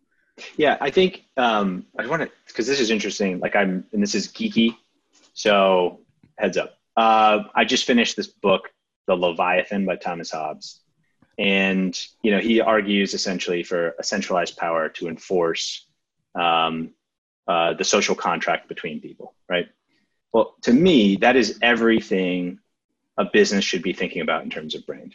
[0.57, 3.41] Yeah, I think um, I want to because this is interesting.
[3.41, 4.77] Like I'm, and this is geeky,
[5.35, 6.01] so
[6.37, 6.79] heads up.
[6.97, 8.73] Uh, I just finished this book,
[9.07, 10.81] The Leviathan by Thomas Hobbes,
[11.39, 15.87] and you know he argues essentially for a centralized power to enforce
[16.35, 16.91] um,
[17.47, 19.35] uh, the social contract between people.
[19.49, 19.69] Right.
[20.33, 22.59] Well, to me, that is everything
[23.17, 25.15] a business should be thinking about in terms of brand.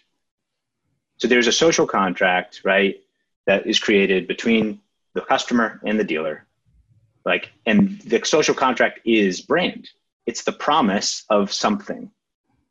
[1.17, 2.99] So there's a social contract, right,
[3.45, 4.81] that is created between
[5.13, 6.45] the customer and the dealer.
[7.25, 9.89] Like and the social contract is brand.
[10.25, 12.11] It's the promise of something.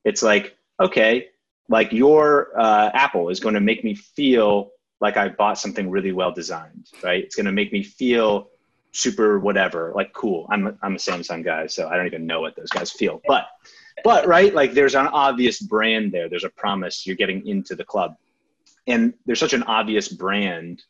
[0.04, 1.28] It's like okay
[1.68, 6.12] like your uh, apple is going to make me feel like i bought something really
[6.12, 7.24] well designed right?
[7.24, 8.48] It's going to make me feel
[8.92, 10.46] super whatever like cool.
[10.50, 13.22] I'm a, i'm a samsung guy so i don't even know what those guys feel.
[13.26, 13.46] But
[14.04, 16.28] but right like there's an obvious brand there.
[16.28, 18.16] There's a promise you're getting into the club.
[18.86, 20.82] And there's such an obvious brand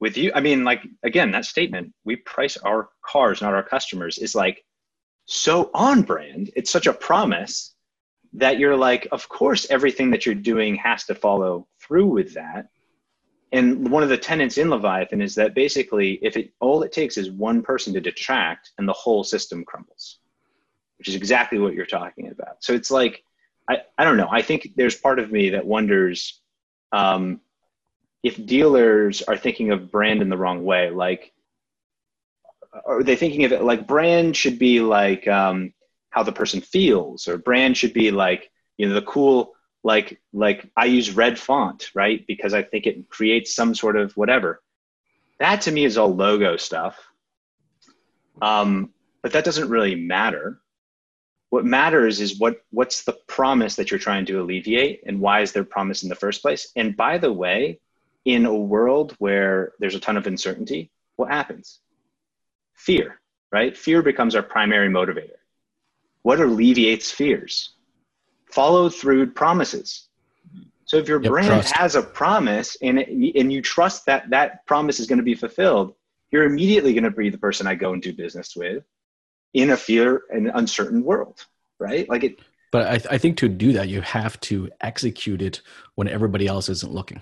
[0.00, 0.32] with you.
[0.34, 4.64] I mean like again that statement we price our cars not our customers is like
[5.26, 6.50] so on brand.
[6.56, 7.74] It's such a promise
[8.32, 12.68] that you're like of course everything that you're doing has to follow through with that.
[13.52, 17.16] And one of the tenets in leviathan is that basically if it all it takes
[17.16, 20.18] is one person to detract and the whole system crumbles
[20.98, 22.62] which is exactly what you're talking about.
[22.64, 23.22] So it's like
[23.68, 24.28] i, I don't know.
[24.30, 26.40] I think there's part of me that wonders
[26.92, 27.40] um,
[28.22, 31.32] if dealers are thinking of brand in the wrong way, like,
[32.84, 35.72] are they thinking of it like brand should be like um,
[36.10, 40.70] how the person feels, or brand should be like, you know, the cool, like, like
[40.76, 42.24] I use red font, right?
[42.26, 44.62] Because I think it creates some sort of whatever.
[45.38, 46.98] That to me is all logo stuff.
[48.42, 48.90] Um,
[49.22, 50.60] but that doesn't really matter.
[51.50, 55.52] What matters is what what's the promise that you're trying to alleviate, and why is
[55.52, 56.70] there promise in the first place?
[56.76, 57.80] And by the way,
[58.24, 61.80] in a world where there's a ton of uncertainty, what happens?
[62.74, 63.20] Fear.
[63.52, 63.76] right?
[63.76, 65.36] Fear becomes our primary motivator.
[66.22, 67.74] What alleviates fears?
[68.46, 70.08] Follow through promises.
[70.84, 71.76] So if your yep, brand trust.
[71.76, 75.34] has a promise and it, and you trust that that promise is going to be
[75.34, 75.94] fulfilled,
[76.30, 78.84] you're immediately going to be the person I go and do business with
[79.54, 81.44] in a fear and uncertain world,
[81.78, 82.08] right?
[82.08, 82.40] Like it.
[82.72, 85.60] But I, th- I think to do that, you have to execute it
[85.96, 87.20] when everybody else isn't looking.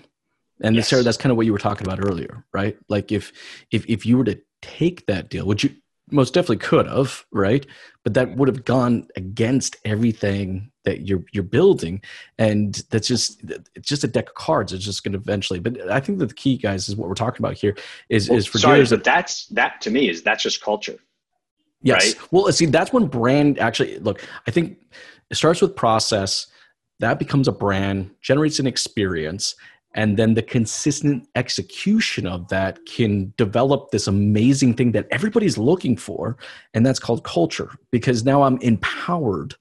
[0.61, 0.89] And yes.
[0.89, 2.77] Sarah, that's kind of what you were talking about earlier, right?
[2.89, 3.31] Like if
[3.71, 5.71] if if you were to take that deal, which you
[6.11, 7.65] most definitely could have, right?
[8.03, 12.01] But that would have gone against everything that you're you're building,
[12.37, 13.41] and that's just
[13.75, 14.73] it's just a deck of cards.
[14.73, 15.59] It's just going to eventually.
[15.59, 17.75] But I think that the key, guys, is what we're talking about here.
[18.09, 20.97] Is well, is for sorry, but that's that to me is that's just culture.
[21.81, 22.15] Yes.
[22.15, 22.31] Right?
[22.31, 24.25] Well, see, that's when brand actually look.
[24.47, 24.77] I think
[25.29, 26.47] it starts with process.
[26.99, 29.55] That becomes a brand, generates an experience,
[29.95, 35.97] and then the consistent execution of that can develop this amazing thing that everybody's looking
[35.97, 36.37] for
[36.73, 39.55] and that's called culture because now i'm empowered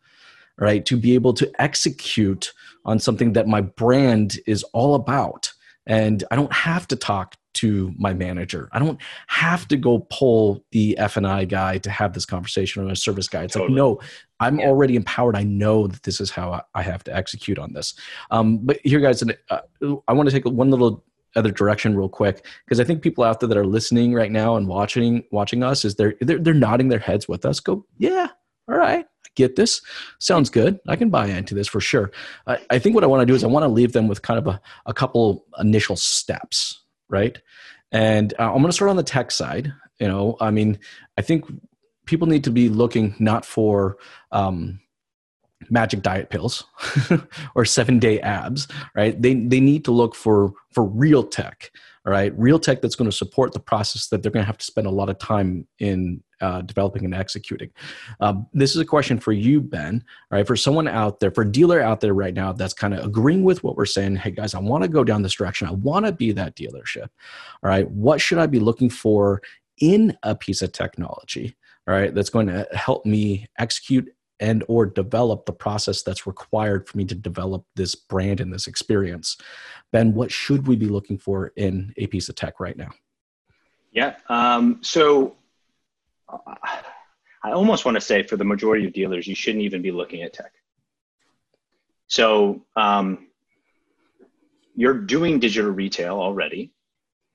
[0.59, 2.53] right to be able to execute
[2.85, 5.53] on something that my brand is all about
[5.89, 10.65] and i don't have to talk to my manager i don't have to go pull
[10.71, 13.71] the f&i guy to have this conversation or a service guy it's totally.
[13.71, 14.01] like no
[14.41, 14.69] I'm yeah.
[14.69, 15.37] already empowered.
[15.37, 17.95] I know that this is how I have to execute on this.
[18.31, 19.61] Um, but here, guys, uh,
[20.07, 21.05] I want to take one little
[21.37, 24.57] other direction real quick because I think people out there that are listening right now
[24.57, 27.61] and watching watching us is they're they're, they're nodding their heads with us.
[27.61, 28.29] Go, yeah,
[28.69, 29.81] all right, I get this.
[30.19, 30.79] Sounds good.
[30.87, 32.11] I can buy into this for sure.
[32.47, 34.23] I, I think what I want to do is I want to leave them with
[34.23, 37.41] kind of a, a couple initial steps, right?
[37.93, 39.73] And uh, I'm going to start on the tech side.
[39.99, 40.79] You know, I mean,
[41.17, 41.45] I think
[42.05, 43.97] people need to be looking not for
[44.33, 44.81] um,
[45.71, 46.65] magic diet pills
[47.55, 49.21] or seven day abs right?
[49.21, 51.71] They, they need to look for for real tech
[52.09, 52.33] all right?
[52.39, 54.87] Real tech that's going to support the process that they're going to have to spend
[54.87, 57.71] a lot of time in uh, developing and executing.
[58.21, 60.47] Um, this is a question for you ben all right?
[60.47, 63.43] For someone out there for a dealer out there right now that's kind of agreeing
[63.43, 65.69] with what we're saying hey guys i want to go down this direction.
[65.69, 67.09] I want to be that dealership
[67.63, 67.91] all right?
[67.91, 69.43] What should i be looking for
[69.81, 71.57] in a piece of technology
[71.87, 74.09] right that's going to help me execute
[74.41, 78.67] and or develop the process that's required for me to develop this brand and this
[78.67, 79.37] experience
[79.93, 82.91] ben what should we be looking for in a piece of tech right now?
[83.93, 85.37] Yeah um, so
[87.43, 90.23] i almost want to say for the majority of dealers you shouldn't even be looking
[90.23, 90.53] at tech.
[92.07, 93.29] So um,
[94.75, 96.73] you're doing digital retail already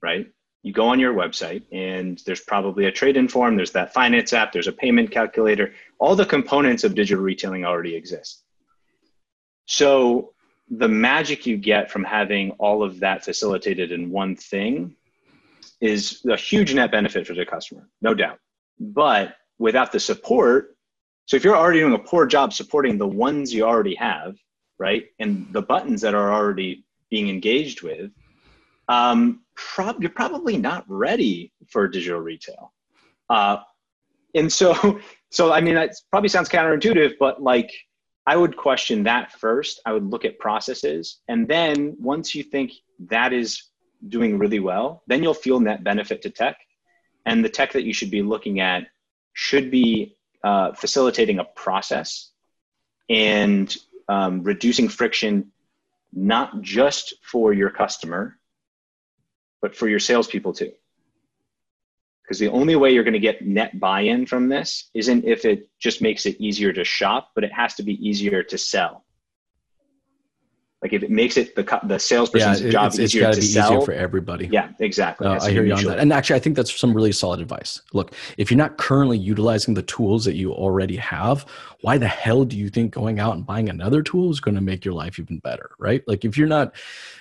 [0.02, 0.28] right
[0.64, 4.52] you go on your website and there's probably a trade-in form there's that finance app
[4.52, 5.74] there's a payment calculator.
[6.00, 8.44] All the components of digital retailing already exist.
[9.66, 10.34] So
[10.70, 14.96] the magic you get from having all of that facilitated in one thing
[15.82, 18.40] is a huge net benefit for the customer no doubt.
[18.80, 20.78] But without the support
[21.26, 24.38] so if you're already doing a poor job supporting the ones you already have
[24.80, 28.12] right and the buttons that are already being engaged with
[28.88, 32.74] um, prob- you're probably not ready for digital retail.
[33.30, 33.58] Uh,
[34.36, 35.00] and so,
[35.32, 37.72] so I mean, that probably sounds counterintuitive, but like
[38.26, 39.82] I would question that first.
[39.86, 42.72] I would look at processes, and then once you think
[43.08, 43.70] that is
[44.08, 46.58] doing really well, then you'll feel net benefit to tech,
[47.26, 48.88] and the tech that you should be looking at
[49.34, 52.32] should be uh, facilitating a process
[53.10, 53.76] and
[54.08, 55.52] um, reducing friction,
[56.14, 58.38] not just for your customer,
[59.64, 60.74] but for your salespeople too.
[62.22, 65.46] Because the only way you're going to get net buy in from this isn't if
[65.46, 69.03] it just makes it easier to shop, but it has to be easier to sell.
[70.84, 73.46] Like if it makes it the the salesperson's yeah, job it's, it's easier to be
[73.46, 74.48] sell, easier for everybody.
[74.52, 75.26] Yeah, exactly.
[75.26, 75.98] Uh, I hear you on that.
[75.98, 77.82] And actually, I think that's some really solid advice.
[77.94, 81.46] Look, if you're not currently utilizing the tools that you already have,
[81.82, 84.62] why the hell do you think going out and buying another tool is going to
[84.62, 85.72] make your life even better?
[85.80, 86.06] Right?
[86.06, 86.76] Like if you're not,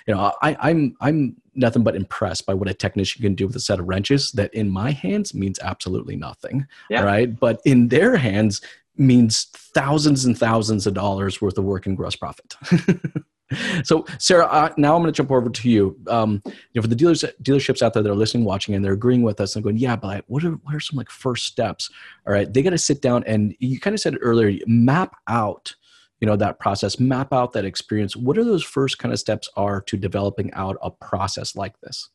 [0.07, 3.55] you know, I, I'm I'm nothing but impressed by what a technician can do with
[3.55, 6.67] a set of wrenches that in my hands means absolutely nothing.
[6.89, 7.03] Yeah.
[7.03, 7.39] Right.
[7.39, 8.59] But in their hands
[8.97, 12.55] means thousands and thousands of dollars worth of work and gross profit.
[13.83, 16.87] so sarah uh, now i'm going to jump over to you um, you know for
[16.87, 19.63] the dealers dealerships out there that are listening watching and they're agreeing with us and
[19.63, 21.89] going yeah but what are, what are some like first steps
[22.27, 25.15] all right they got to sit down and you kind of said it earlier map
[25.27, 25.75] out
[26.19, 29.49] you know that process map out that experience what are those first kind of steps
[29.55, 32.09] are to developing out a process like this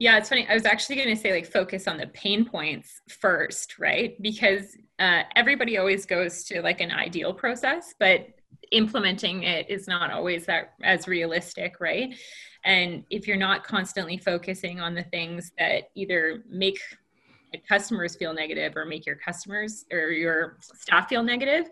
[0.00, 0.46] yeah, it's funny.
[0.48, 4.20] I was actually going to say like focus on the pain points first, right?
[4.22, 8.26] Because uh, everybody always goes to like an ideal process, but
[8.72, 12.14] implementing it is not always that as realistic, right?
[12.64, 16.78] And if you're not constantly focusing on the things that either make
[17.68, 21.66] customers feel negative or make your customers or your staff feel negative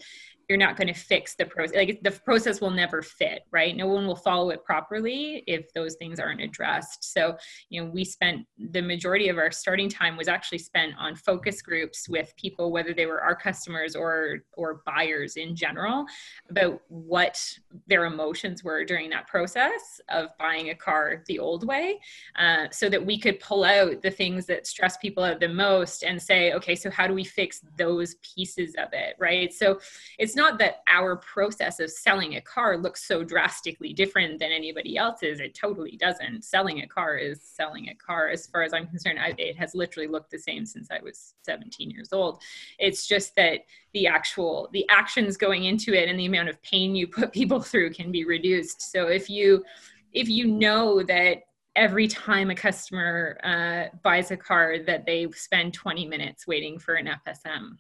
[0.49, 3.77] you're not going to fix the process like the process will never fit right?
[3.77, 7.13] No one will follow it properly if those things aren't addressed.
[7.13, 7.37] So
[7.69, 11.63] you know we spent the majority of our starting time was actually spent on focus
[11.63, 16.07] groups with people whether they were our customers or or buyers in general
[16.51, 17.43] about what
[17.87, 21.99] their emotions were during that process of buying a car the old way
[22.37, 26.03] uh, so that we could pull out the things that stress people out the most
[26.03, 29.15] and say okay so how do we fix those pieces of it?
[29.19, 29.53] Right?
[29.53, 29.81] So
[30.19, 34.97] it's not that our process of selling a car looks so drastically different than anybody
[34.97, 35.41] else's.
[35.41, 36.45] It totally doesn't.
[36.45, 38.29] Selling a car is selling a car.
[38.29, 41.35] As far as I'm concerned, I, it has literally looked the same since I was
[41.43, 42.41] 17 years old.
[42.79, 43.63] It's just that
[43.93, 47.61] the actual the actions going into it and the amount of pain you put people
[47.61, 48.93] through can be reduced.
[48.93, 49.65] So if you
[50.13, 51.43] if you know that
[51.77, 56.95] every time a customer uh, buys a car that they spend 20 minutes waiting for
[56.95, 57.77] an FSM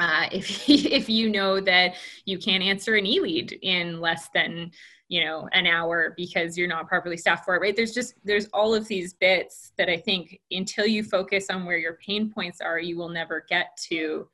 [0.00, 4.70] uh, if if you know that you can't answer an e-lead in less than
[5.08, 7.76] you know an hour because you're not properly staffed for it right?
[7.76, 11.76] There's just there's all of these bits that i think until you focus on where
[11.76, 14.26] your pain points are you will never get to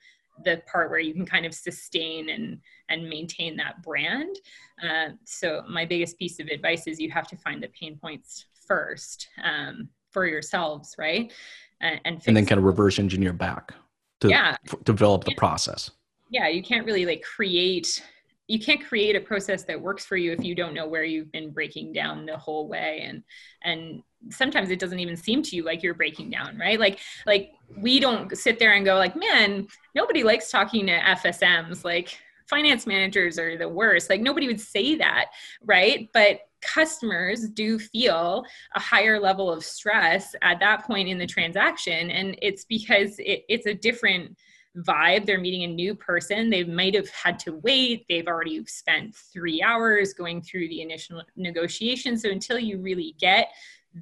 [0.45, 4.37] the part where you can kind of sustain and and maintain that brand.
[4.83, 8.47] Uh, so my biggest piece of advice is you have to find the pain points
[8.67, 11.33] first um, for yourselves right?
[11.81, 13.75] And, and, and then kind of reverse engineer back
[14.21, 14.57] to yeah.
[14.67, 15.91] f- develop the process.
[16.31, 18.03] Yeah you can't really like create
[18.49, 21.31] you can't create a process that works for you if you don't know where you've
[21.31, 23.03] been breaking down the whole way.
[23.05, 23.23] And
[23.63, 26.81] and sometimes it doesn't even seem to you like you're breaking down right?
[26.81, 31.85] Like like we don't sit there and go like man nobody likes talking to fsms
[31.85, 34.09] like finance managers are the worst.
[34.11, 35.27] Like nobody would say that
[35.63, 36.09] right?
[36.13, 38.45] But customers do feel
[38.75, 43.45] a higher level of stress at that point in the transaction and it's because it,
[43.49, 44.37] it's a different
[44.77, 45.27] vibe.
[45.27, 46.51] They're meeting a new person.
[46.51, 48.05] They might have had to wait.
[48.09, 52.17] They've already spent three hours going through the initial negotiation.
[52.17, 53.49] So until you really get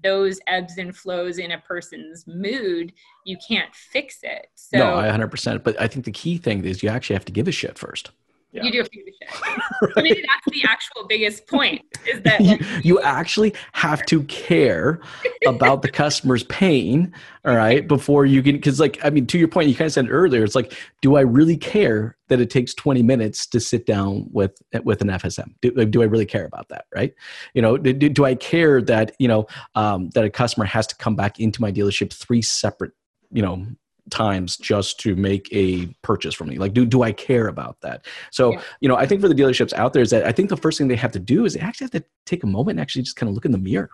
[0.03, 2.93] those ebbs and flows in a person's mood
[3.25, 4.49] you can't fix it.
[4.55, 7.33] So no i 100% but i think the key thing is you actually have to
[7.33, 8.11] give a shit first
[8.57, 8.65] yeah.
[8.65, 9.43] You do have to give a shit.
[9.83, 9.93] right.
[9.97, 15.01] I mean, that's the actual biggest point is that like, you, actually have to care
[15.47, 17.13] about the customer's pain,
[17.45, 18.57] all right, before you can.
[18.57, 21.17] Because, like, I mean, to your point, you kind of said earlier, it's like, do
[21.17, 25.55] I really care that it takes 20 minutes to sit down with with an FSM?
[25.61, 27.15] Do, do I really care about that, right?
[27.55, 30.97] You know, do, do I care that you know um, that a customer has to
[30.97, 32.93] come back into my dealership three separate
[33.31, 33.67] you know
[34.11, 36.59] times just to make a purchase from me.
[36.59, 38.07] Like do do i care about that?
[38.31, 38.63] So yeah.
[38.81, 40.79] you know i think for the dealerships out there is that i think the first
[40.79, 43.03] thing they have to do is they actually have to take a moment and actually
[43.03, 43.91] just kind of look in the mirror.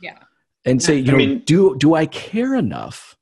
[0.00, 0.18] Yeah.
[0.64, 3.16] And say you I know mean, do do i care enough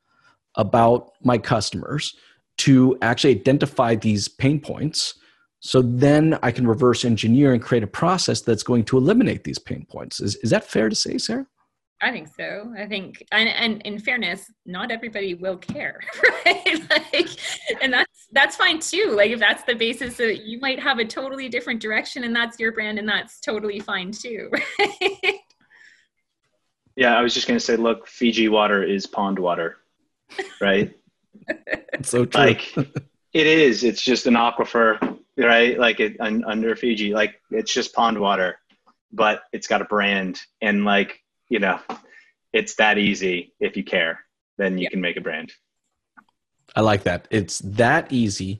[0.57, 2.14] about my customers
[2.59, 5.14] to actually identify these pain points?
[5.61, 9.59] So then i can reverse engineer and create a process that's going to eliminate these
[9.59, 10.20] pain points.
[10.20, 11.47] Is, is that fair to say sarah
[12.05, 12.74] I think so.
[12.76, 16.00] I think, and, and in fairness, not everybody will care,
[16.44, 16.80] right?
[16.90, 17.28] like,
[17.80, 19.14] and that's that's fine too.
[19.16, 22.59] Like, if that's the basis, of, you might have a totally different direction, and that's
[22.59, 24.50] your brand, and that's totally fine too,
[24.80, 25.38] right?
[26.96, 29.76] Yeah, I was just gonna say, look, Fiji water is pond water,
[30.61, 30.92] right?
[31.46, 32.40] it's so true.
[32.40, 33.84] Like, it is.
[33.84, 35.78] It's just an aquifer, right?
[35.78, 38.59] Like it un, under Fiji, like it's just pond water,
[39.12, 41.22] but it's got a brand, and like
[41.53, 41.78] you know,
[42.55, 44.20] it's that easy if you care,
[44.57, 44.88] then you yeah.
[44.88, 45.53] can make a brand.
[46.74, 47.28] I like that.
[47.30, 48.59] It's that easy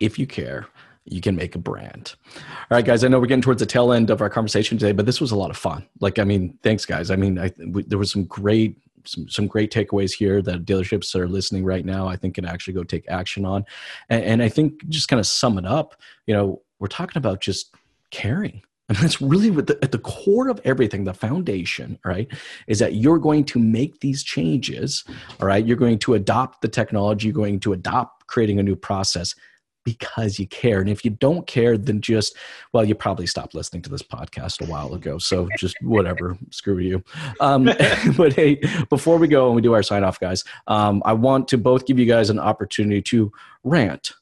[0.00, 0.66] if you care
[1.04, 2.14] you can make a brand.
[2.36, 3.02] All right, guys.
[3.02, 5.32] I know we're getting towards the tail end of our conversation today, but this was
[5.32, 5.84] a lot of fun.
[6.00, 7.10] Like, I mean, thanks, guys.
[7.10, 11.10] I mean, I, we, there was some great, some, some great takeaways here that dealerships
[11.10, 13.64] that are listening right now, I think, can actually go take action on.
[14.10, 15.96] And, and I think just kind of sum it up.
[16.26, 17.74] You know, we're talking about just
[18.12, 18.62] caring.
[18.92, 22.30] And that's really the, at the core of everything, the foundation, right,
[22.66, 25.02] is that you're going to make these changes,
[25.40, 25.64] all right?
[25.64, 29.34] You're going to adopt the technology, you're going to adopt creating a new process
[29.82, 30.78] because you care.
[30.78, 32.36] And if you don't care, then just,
[32.74, 35.16] well, you probably stopped listening to this podcast a while ago.
[35.16, 37.02] So just whatever, screw you.
[37.40, 37.64] Um,
[38.18, 41.48] but hey, before we go and we do our sign off, guys, um, I want
[41.48, 43.32] to both give you guys an opportunity to
[43.64, 44.12] rant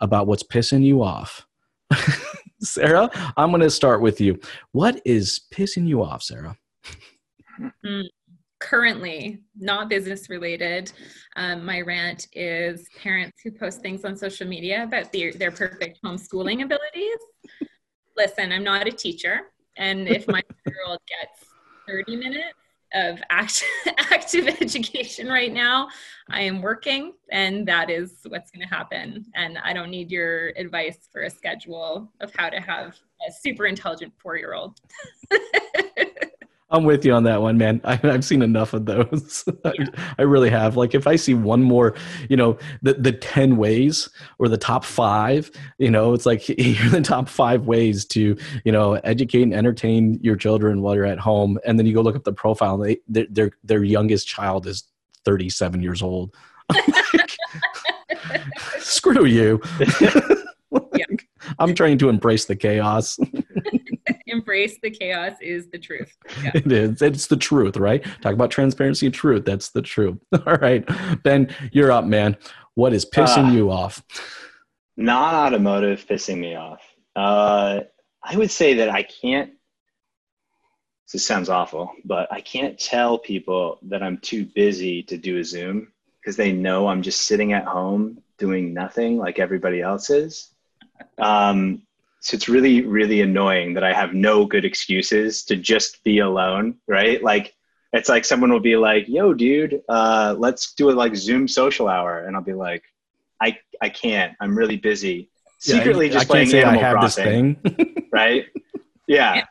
[0.00, 1.46] about what's pissing you off.
[2.60, 4.40] Sarah, I'm going to start with you.
[4.72, 6.56] What is pissing you off, Sarah?
[7.84, 8.04] Mm,
[8.60, 10.92] currently, not business related.
[11.36, 16.00] Um, my rant is parents who post things on social media about their, their perfect
[16.04, 17.18] homeschooling abilities.
[18.16, 19.42] Listen, I'm not a teacher.
[19.76, 21.50] And if my girl gets
[21.86, 22.58] 30 minutes
[22.94, 23.64] of act,
[23.98, 25.88] active education right now.
[26.30, 29.26] I am working, and that is what's going to happen.
[29.34, 32.96] And I don't need your advice for a schedule of how to have
[33.28, 34.80] a super intelligent four year old.
[36.70, 37.80] I'm with you on that one, man.
[37.84, 39.44] I, have seen enough of those.
[39.78, 39.86] Yeah.
[40.18, 40.76] I, really have.
[40.76, 41.94] Like, if I see one more,
[42.30, 44.08] you know, the the ten ways
[44.38, 48.72] or the top five, you know, it's like here the top five ways to, you
[48.72, 52.16] know, educate and entertain your children while you're at home, and then you go look
[52.16, 52.80] up the profile.
[52.80, 54.84] And They their their youngest child is
[55.24, 56.34] 37 years old.
[56.72, 57.36] Like,
[58.78, 59.60] Screw you.
[60.70, 61.04] like, yeah.
[61.58, 63.18] I'm trying to embrace the chaos
[64.48, 66.16] embrace the chaos is the truth.
[66.42, 66.52] Yeah.
[66.54, 67.02] It is.
[67.02, 68.02] It's the truth, right?
[68.22, 69.44] Talk about transparency and truth.
[69.44, 70.18] That's the truth.
[70.46, 70.88] All right.
[71.22, 72.36] Ben, you're up, man.
[72.74, 74.02] What is pissing uh, you off?
[74.96, 76.80] Non automotive pissing me off.
[77.14, 77.80] Uh,
[78.22, 79.52] I would say that I can't.
[81.12, 85.44] This sounds awful, but I can't tell people that I'm too busy to do a
[85.44, 90.50] Zoom because they know I'm just sitting at home doing nothing like everybody else is.
[91.18, 91.82] Um,
[92.20, 96.74] so it's really really annoying that i have no good excuses to just be alone
[96.88, 97.22] right?
[97.22, 97.54] Like
[97.92, 101.88] it's like someone will be like yo dude uh, let's do a like zoom social
[101.88, 102.24] hour.
[102.26, 102.84] And i'll be like
[103.40, 104.34] i i can't.
[104.40, 105.30] I'm really busy.
[105.58, 107.56] Secretly yeah, just I playing animal crossing
[108.12, 108.46] right?
[109.06, 109.44] Yeah.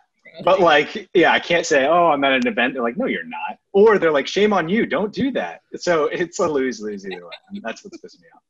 [0.43, 2.73] But like yeah i can't say oh i'm at an event.
[2.73, 3.57] They're like no you're not.
[3.73, 4.85] Or they're like shame on you.
[4.85, 5.61] Don't do that.
[5.75, 7.35] So it's a lose lose either way.
[7.49, 8.41] I mean, that's what's pissing me off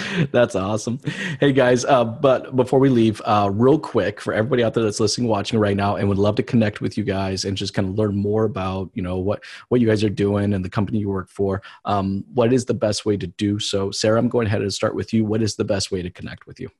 [0.32, 0.98] that's awesome.
[1.38, 5.00] Hey guys, uh, but before we leave, uh, real quick for everybody out there that's
[5.00, 7.88] listening, watching right now, and would love to connect with you guys and just kind
[7.88, 10.98] of learn more about you know what what you guys are doing and the company
[10.98, 11.60] you work for.
[11.84, 13.90] Um, what is the best way to do so?
[13.90, 15.26] Sarah, I'm going ahead and start with you.
[15.26, 16.70] What is the best way to connect with you?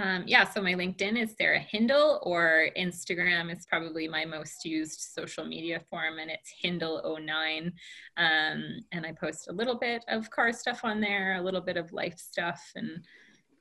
[0.00, 5.00] Um, yeah, so my LinkedIn is Sarah Hindle, or Instagram is probably my most used
[5.00, 7.72] social media form, and it's Hindle09.
[8.16, 11.76] Um, and I post a little bit of car stuff on there, a little bit
[11.76, 13.04] of life stuff, and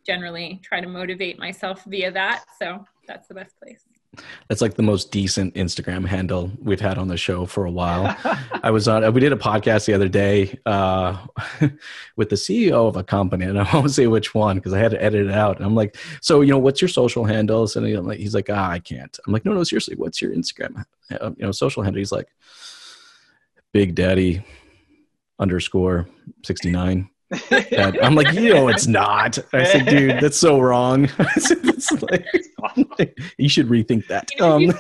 [0.06, 2.46] generally try to motivate myself via that.
[2.60, 3.84] So that's the best place.
[4.48, 8.16] That's like the most decent Instagram handle we've had on the show for a while.
[8.64, 11.18] I was on, we did a podcast the other day uh,
[12.16, 14.92] with the CEO of a company, and I won't say which one because I had
[14.92, 15.58] to edit it out.
[15.58, 17.76] And I'm like, so, you know, what's your social handles?
[17.76, 19.18] And I'm like, he's like, ah, I can't.
[19.26, 22.00] I'm like, no, no, seriously, what's your Instagram, uh, you know, social handle?
[22.00, 22.28] He's like,
[23.74, 24.44] Big Daddy
[25.40, 26.08] underscore
[26.44, 27.10] 69.
[27.32, 29.38] I'm like, you know, it's not.
[29.54, 31.08] I said, dude, that's so wrong.
[31.38, 31.64] said,
[32.04, 34.30] like, you should rethink that.
[34.40, 34.74] Um,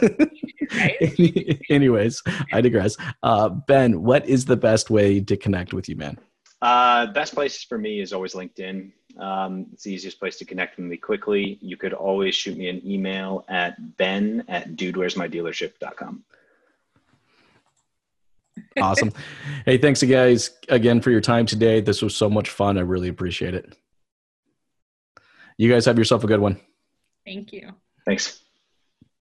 [1.69, 2.21] anyways,
[2.53, 2.95] I digress.
[3.23, 6.17] Uh, ben, what is the best way to connect with you, man?
[6.61, 8.91] Uh, best place for me is always LinkedIn.
[9.19, 11.57] Um, it's the easiest place to connect with me quickly.
[11.61, 16.23] You could always shoot me an email at ben at dudewhere'smydealership.com
[18.79, 19.11] awesome.
[19.65, 21.81] Hey, thanks guys again for your time today.
[21.81, 22.77] This was so much fun.
[22.77, 23.75] I really appreciate it.
[25.57, 26.59] You guys have yourself a good one.
[27.25, 27.71] Thank you.
[28.05, 28.41] Thanks.